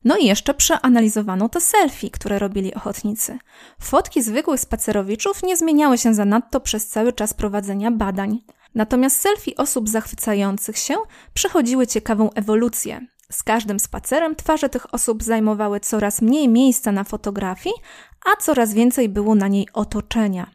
No 0.03 0.17
i 0.17 0.25
jeszcze 0.25 0.53
przeanalizowano 0.53 1.49
te 1.49 1.61
selfie, 1.61 2.09
które 2.09 2.39
robili 2.39 2.73
ochotnicy. 2.73 3.39
Fotki 3.81 4.21
zwykłych 4.21 4.59
spacerowiczów 4.59 5.43
nie 5.43 5.57
zmieniały 5.57 5.97
się 5.97 6.13
zanadto 6.13 6.59
przez 6.59 6.87
cały 6.87 7.13
czas 7.13 7.33
prowadzenia 7.33 7.91
badań. 7.91 8.39
Natomiast 8.75 9.21
selfie 9.21 9.55
osób 9.57 9.89
zachwycających 9.89 10.77
się 10.77 10.95
przechodziły 11.33 11.87
ciekawą 11.87 12.29
ewolucję. 12.33 13.07
Z 13.35 13.43
każdym 13.43 13.79
spacerem 13.79 14.35
twarze 14.35 14.69
tych 14.69 14.93
osób 14.93 15.23
zajmowały 15.23 15.79
coraz 15.79 16.21
mniej 16.21 16.49
miejsca 16.49 16.91
na 16.91 17.03
fotografii, 17.03 17.75
a 18.25 18.41
coraz 18.41 18.73
więcej 18.73 19.09
było 19.09 19.35
na 19.35 19.47
niej 19.47 19.67
otoczenia. 19.73 20.51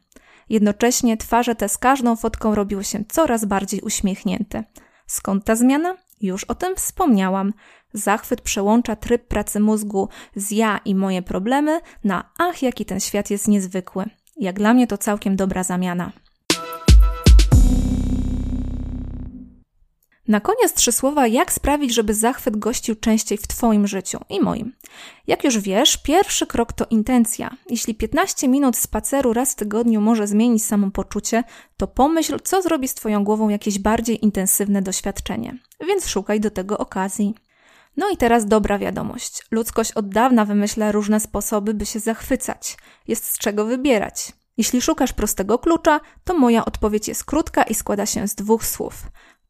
Jednocześnie 0.48 1.16
twarze 1.16 1.54
te 1.54 1.68
z 1.68 1.78
każdą 1.78 2.16
fotką 2.16 2.54
robiły 2.54 2.84
się 2.84 3.04
coraz 3.08 3.44
bardziej 3.44 3.80
uśmiechnięte. 3.80 4.64
Skąd 5.06 5.44
ta 5.44 5.56
zmiana? 5.56 5.96
Już 6.20 6.44
o 6.44 6.54
tym 6.54 6.76
wspomniałam. 6.76 7.52
Zachwyt 7.92 8.40
przełącza 8.40 8.96
tryb 8.96 9.28
pracy 9.28 9.60
mózgu 9.60 10.08
z 10.36 10.50
ja 10.50 10.80
i 10.84 10.94
moje 10.94 11.22
problemy 11.22 11.80
na 12.04 12.30
ach, 12.38 12.62
jaki 12.62 12.84
ten 12.84 13.00
świat 13.00 13.30
jest 13.30 13.48
niezwykły. 13.48 14.04
Jak 14.36 14.58
dla 14.58 14.74
mnie 14.74 14.86
to 14.86 14.98
całkiem 14.98 15.36
dobra 15.36 15.62
zamiana. 15.62 16.12
Na 20.30 20.40
koniec 20.40 20.74
trzy 20.74 20.92
słowa, 20.92 21.26
jak 21.26 21.52
sprawić, 21.52 21.94
żeby 21.94 22.14
zachwyt 22.14 22.56
gościł 22.56 22.94
częściej 22.94 23.38
w 23.38 23.46
Twoim 23.46 23.86
życiu 23.86 24.18
i 24.28 24.40
moim. 24.40 24.72
Jak 25.26 25.44
już 25.44 25.58
wiesz, 25.58 25.96
pierwszy 25.96 26.46
krok 26.46 26.72
to 26.72 26.86
intencja. 26.90 27.56
Jeśli 27.70 27.94
15 27.94 28.48
minut 28.48 28.76
spaceru 28.76 29.32
raz 29.32 29.52
w 29.52 29.54
tygodniu 29.54 30.00
może 30.00 30.26
zmienić 30.26 30.64
samopoczucie, 30.64 31.44
to 31.76 31.86
pomyśl, 31.86 32.38
co 32.44 32.62
zrobi 32.62 32.88
z 32.88 32.94
Twoją 32.94 33.24
głową 33.24 33.48
jakieś 33.48 33.78
bardziej 33.78 34.24
intensywne 34.24 34.82
doświadczenie. 34.82 35.58
Więc 35.88 36.06
szukaj 36.06 36.40
do 36.40 36.50
tego 36.50 36.78
okazji. 36.78 37.34
No 37.96 38.10
i 38.10 38.16
teraz 38.16 38.46
dobra 38.46 38.78
wiadomość. 38.78 39.42
Ludzkość 39.50 39.92
od 39.92 40.08
dawna 40.08 40.44
wymyśla 40.44 40.92
różne 40.92 41.20
sposoby, 41.20 41.74
by 41.74 41.86
się 41.86 42.00
zachwycać. 42.00 42.76
Jest 43.08 43.24
z 43.24 43.38
czego 43.38 43.64
wybierać. 43.64 44.32
Jeśli 44.56 44.82
szukasz 44.82 45.12
prostego 45.12 45.58
klucza, 45.58 46.00
to 46.24 46.38
moja 46.38 46.64
odpowiedź 46.64 47.08
jest 47.08 47.24
krótka 47.24 47.62
i 47.62 47.74
składa 47.74 48.06
się 48.06 48.28
z 48.28 48.34
dwóch 48.34 48.66
słów. 48.66 48.94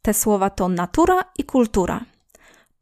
Te 0.03 0.15
słowa 0.15 0.51
to 0.51 0.69
natura 0.69 1.25
i 1.39 1.45
kultura. 1.45 2.05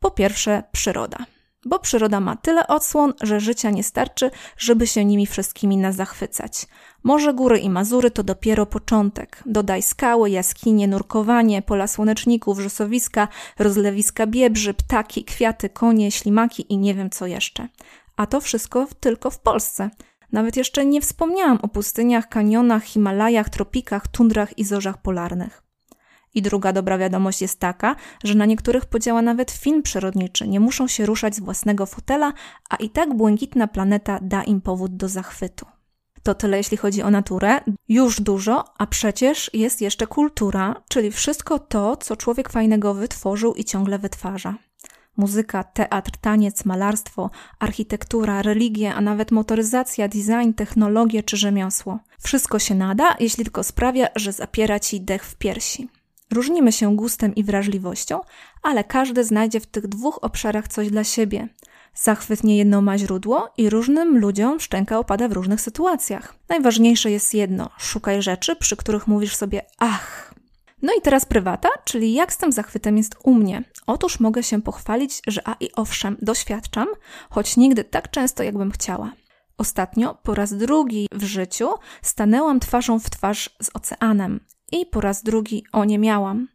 Po 0.00 0.10
pierwsze, 0.10 0.62
przyroda. 0.72 1.18
bo 1.64 1.78
przyroda 1.78 2.20
ma 2.20 2.36
tyle 2.36 2.66
odsłon, 2.66 3.12
że 3.22 3.40
życia 3.40 3.70
nie 3.70 3.82
starczy, 3.82 4.30
żeby 4.58 4.86
się 4.86 5.04
nimi 5.04 5.26
wszystkimi 5.26 5.76
na 5.76 5.92
zachwycać. 5.92 6.66
Morze, 7.02 7.34
góry 7.34 7.58
i 7.58 7.70
Mazury 7.70 8.10
to 8.10 8.22
dopiero 8.22 8.66
początek. 8.66 9.42
Dodaj 9.46 9.82
skały, 9.82 10.30
jaskinie, 10.30 10.88
nurkowanie, 10.88 11.62
pola 11.62 11.86
słoneczników, 11.86 12.60
rzosowiska, 12.60 13.28
rozlewiska 13.58 14.26
biebrzy, 14.26 14.74
ptaki, 14.74 15.24
kwiaty, 15.24 15.68
konie, 15.68 16.10
ślimaki 16.10 16.72
i 16.72 16.78
nie 16.78 16.94
wiem 16.94 17.10
co 17.10 17.26
jeszcze. 17.26 17.68
A 18.16 18.26
to 18.26 18.40
wszystko 18.40 18.86
tylko 19.00 19.30
w 19.30 19.38
Polsce. 19.38 19.90
Nawet 20.32 20.56
jeszcze 20.56 20.86
nie 20.86 21.00
wspomniałam 21.00 21.58
o 21.62 21.68
pustyniach, 21.68 22.28
kanionach, 22.28 22.84
Himalajach, 22.84 23.48
tropikach, 23.48 24.08
tundrach 24.08 24.58
i 24.58 24.64
zorzach 24.64 25.02
polarnych. 25.02 25.67
I 26.34 26.42
druga 26.42 26.72
dobra 26.72 26.98
wiadomość 26.98 27.42
jest 27.42 27.60
taka, 27.60 27.96
że 28.24 28.34
na 28.34 28.46
niektórych 28.46 28.86
podziała 28.86 29.22
nawet 29.22 29.50
film 29.50 29.82
przyrodniczy, 29.82 30.48
nie 30.48 30.60
muszą 30.60 30.88
się 30.88 31.06
ruszać 31.06 31.34
z 31.34 31.40
własnego 31.40 31.86
fotela, 31.86 32.32
a 32.70 32.76
i 32.76 32.90
tak 32.90 33.14
błękitna 33.14 33.68
planeta 33.68 34.18
da 34.22 34.42
im 34.42 34.60
powód 34.60 34.96
do 34.96 35.08
zachwytu. 35.08 35.66
To 36.22 36.34
tyle 36.34 36.56
jeśli 36.56 36.76
chodzi 36.76 37.02
o 37.02 37.10
naturę. 37.10 37.60
Już 37.88 38.20
dużo, 38.20 38.64
a 38.78 38.86
przecież 38.86 39.50
jest 39.54 39.80
jeszcze 39.80 40.06
kultura, 40.06 40.82
czyli 40.88 41.10
wszystko 41.10 41.58
to, 41.58 41.96
co 41.96 42.16
człowiek 42.16 42.48
fajnego 42.48 42.94
wytworzył 42.94 43.54
i 43.54 43.64
ciągle 43.64 43.98
wytwarza. 43.98 44.54
Muzyka, 45.16 45.64
teatr, 45.64 46.10
taniec, 46.20 46.64
malarstwo, 46.64 47.30
architektura, 47.58 48.42
religie, 48.42 48.94
a 48.94 49.00
nawet 49.00 49.30
motoryzacja, 49.30 50.08
design, 50.08 50.52
technologie 50.56 51.22
czy 51.22 51.36
rzemiosło. 51.36 51.98
Wszystko 52.22 52.58
się 52.58 52.74
nada, 52.74 53.16
jeśli 53.20 53.44
tylko 53.44 53.62
sprawia, 53.62 54.06
że 54.16 54.32
zapiera 54.32 54.80
ci 54.80 55.00
dech 55.00 55.24
w 55.24 55.36
piersi. 55.36 55.88
Różnimy 56.32 56.72
się 56.72 56.96
gustem 56.96 57.34
i 57.34 57.44
wrażliwością, 57.44 58.20
ale 58.62 58.84
każdy 58.84 59.24
znajdzie 59.24 59.60
w 59.60 59.66
tych 59.66 59.86
dwóch 59.86 60.18
obszarach 60.22 60.68
coś 60.68 60.90
dla 60.90 61.04
siebie. 61.04 61.48
Zachwyt 61.94 62.44
niejedno 62.44 62.82
ma 62.82 62.98
źródło 62.98 63.50
i 63.56 63.70
różnym 63.70 64.18
ludziom 64.18 64.60
szczęka 64.60 64.98
opada 64.98 65.28
w 65.28 65.32
różnych 65.32 65.60
sytuacjach. 65.60 66.34
Najważniejsze 66.48 67.10
jest 67.10 67.34
jedno: 67.34 67.70
szukaj 67.78 68.22
rzeczy, 68.22 68.56
przy 68.56 68.76
których 68.76 69.06
mówisz 69.06 69.36
sobie 69.36 69.62
ach. 69.78 70.34
No 70.82 70.92
i 70.98 71.00
teraz 71.00 71.24
prywata, 71.24 71.68
czyli 71.84 72.14
jak 72.14 72.32
z 72.32 72.36
tym 72.36 72.52
zachwytem 72.52 72.96
jest 72.96 73.16
u 73.24 73.34
mnie. 73.34 73.62
Otóż 73.86 74.20
mogę 74.20 74.42
się 74.42 74.62
pochwalić, 74.62 75.22
że 75.26 75.48
a 75.48 75.56
i 75.60 75.72
owszem, 75.72 76.16
doświadczam, 76.22 76.88
choć 77.30 77.56
nigdy 77.56 77.84
tak 77.84 78.10
często, 78.10 78.42
jakbym 78.42 78.70
chciała. 78.70 79.12
Ostatnio, 79.58 80.14
po 80.22 80.34
raz 80.34 80.54
drugi 80.54 81.08
w 81.12 81.24
życiu, 81.24 81.68
stanęłam 82.02 82.60
twarzą 82.60 82.98
w 82.98 83.10
twarz 83.10 83.56
z 83.62 83.70
oceanem 83.74 84.40
i 84.72 84.86
po 84.86 85.00
raz 85.00 85.22
drugi 85.22 85.64
o 85.72 85.84
nie 85.84 85.98
miałam. 85.98 86.48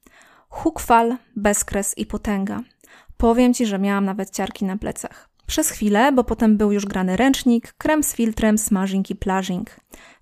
Huk 0.49 0.79
fal, 0.79 1.17
bezkres 1.35 1.97
i 1.97 2.05
potęga. 2.05 2.61
Powiem 3.17 3.53
ci, 3.53 3.65
że 3.65 3.79
miałam 3.79 4.05
nawet 4.05 4.29
ciarki 4.29 4.65
na 4.65 4.77
plecach. 4.77 5.29
Przez 5.45 5.69
chwilę, 5.69 6.11
bo 6.11 6.23
potem 6.23 6.57
był 6.57 6.71
już 6.71 6.85
grany 6.85 7.17
ręcznik, 7.17 7.73
krem 7.73 8.03
z 8.03 8.15
filtrem, 8.15 8.57
smażing 8.57 9.09
i 9.09 9.15
plażing. 9.15 9.69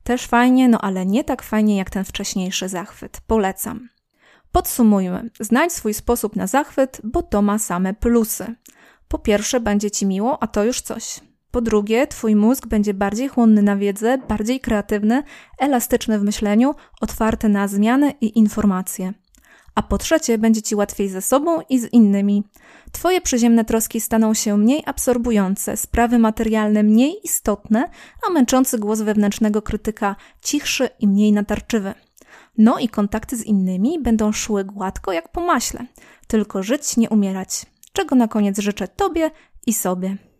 Też 0.04 0.28
fajnie, 0.28 0.70
no 0.70 0.82
ale 0.82 1.06
nie 1.06 1.24
tak 1.24 1.44
fajnie 1.44 1.78
jak 1.78 1.90
ten 1.90 2.06
wcześniejszy 2.06 2.70
zachwyt. 2.70 3.22
Polecam. 3.28 3.90
Podsumujmy. 4.52 5.30
Znajdź 5.40 5.74
swój 5.74 5.94
sposób 5.94 6.36
na 6.36 6.48
zachwyt, 6.48 7.02
bo 7.04 7.24
to 7.24 7.42
ma 7.42 7.60
same 7.60 7.94
plusy. 7.94 8.56
Po 9.08 9.20
pierwsze, 9.20 9.60
będzie 9.60 9.92
ci 9.92 10.06
miło, 10.06 10.44
a 10.44 10.48
to 10.48 10.64
już 10.64 10.82
coś. 10.82 11.20
Po 11.52 11.62
drugie, 11.62 12.08
twój 12.08 12.36
mózg 12.36 12.68
będzie 12.68 12.94
bardziej 12.94 13.28
chłonny 13.28 13.62
na 13.62 13.76
wiedzę, 13.76 14.18
bardziej 14.18 14.60
kreatywny, 14.60 15.24
elastyczny 15.60 16.20
w 16.20 16.24
myśleniu, 16.24 16.76
otwarty 17.02 17.50
na 17.50 17.68
zmiany 17.68 18.14
i 18.22 18.40
informacje. 18.40 19.14
A 19.76 19.82
po 19.82 19.98
trzecie, 19.98 20.38
będzie 20.38 20.62
ci 20.62 20.76
łatwiej 20.76 21.10
ze 21.10 21.22
sobą 21.22 21.62
i 21.70 21.80
z 21.80 21.94
innymi. 21.94 22.44
Twoje 22.92 23.22
przyziemne 23.22 23.66
troski 23.66 24.02
staną 24.02 24.34
się 24.34 24.58
mniej 24.58 24.84
absorbujące, 24.86 25.78
sprawy 25.78 26.20
materialne 26.20 26.84
mniej 26.84 27.20
istotne, 27.24 27.90
a 28.28 28.32
męczący 28.32 28.80
głos 28.80 29.02
wewnętrznego 29.02 29.62
krytyka 29.62 30.16
cichszy 30.42 30.90
i 31.00 31.08
mniej 31.08 31.32
natarczywy. 31.32 31.94
No 32.58 32.80
i 32.80 32.90
kontakty 32.90 33.38
z 33.38 33.46
innymi 33.46 34.00
będą 34.00 34.32
szły 34.32 34.66
gładko 34.66 35.12
jak 35.12 35.32
po 35.32 35.42
maśle. 35.42 35.86
Tylko 36.28 36.64
żyć, 36.64 36.98
nie 36.98 37.10
umierać. 37.10 37.66
Czego 37.94 38.16
na 38.16 38.28
koniec 38.28 38.60
życzę 38.60 38.88
Tobie 38.88 39.32
i 39.68 39.74
sobie. 39.74 40.31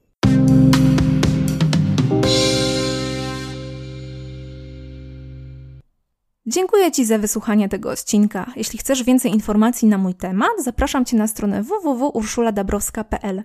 Dziękuję 6.52 6.92
Ci 6.92 7.06
za 7.06 7.18
wysłuchanie 7.18 7.70
tego 7.70 7.92
odcinka. 7.92 8.52
Jeśli 8.56 8.80
chcesz 8.80 9.04
więcej 9.04 9.32
informacji 9.32 9.88
na 9.88 9.98
mój 9.98 10.14
temat, 10.14 10.52
zapraszam 10.60 11.06
Cię 11.06 11.18
na 11.18 11.28
stronę 11.28 11.64
www.urszuladabrowska.pl. 11.64 13.44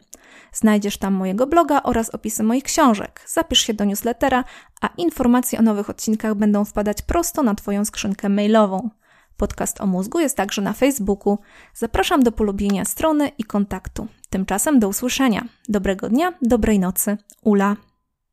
Znajdziesz 0.52 0.98
tam 0.98 1.14
mojego 1.14 1.46
bloga 1.46 1.82
oraz 1.82 2.10
opisy 2.10 2.42
moich 2.42 2.64
książek. 2.64 3.20
Zapisz 3.26 3.60
się 3.60 3.74
do 3.74 3.84
newslettera, 3.84 4.44
a 4.80 4.88
informacje 4.96 5.58
o 5.58 5.62
nowych 5.62 5.90
odcinkach 5.90 6.34
będą 6.34 6.64
wpadać 6.64 7.02
prosto 7.02 7.42
na 7.42 7.54
Twoją 7.54 7.84
skrzynkę 7.84 8.28
mailową. 8.28 8.90
Podcast 9.36 9.80
o 9.80 9.86
mózgu 9.86 10.20
jest 10.20 10.36
także 10.36 10.62
na 10.62 10.72
Facebooku. 10.72 11.38
Zapraszam 11.74 12.22
do 12.22 12.32
polubienia 12.32 12.84
strony 12.84 13.28
i 13.38 13.44
kontaktu. 13.44 14.06
Tymczasem 14.30 14.78
do 14.78 14.88
usłyszenia. 14.88 15.44
Dobrego 15.68 16.08
dnia, 16.08 16.32
dobrej 16.42 16.78
nocy. 16.78 17.16
Ula. 17.42 17.76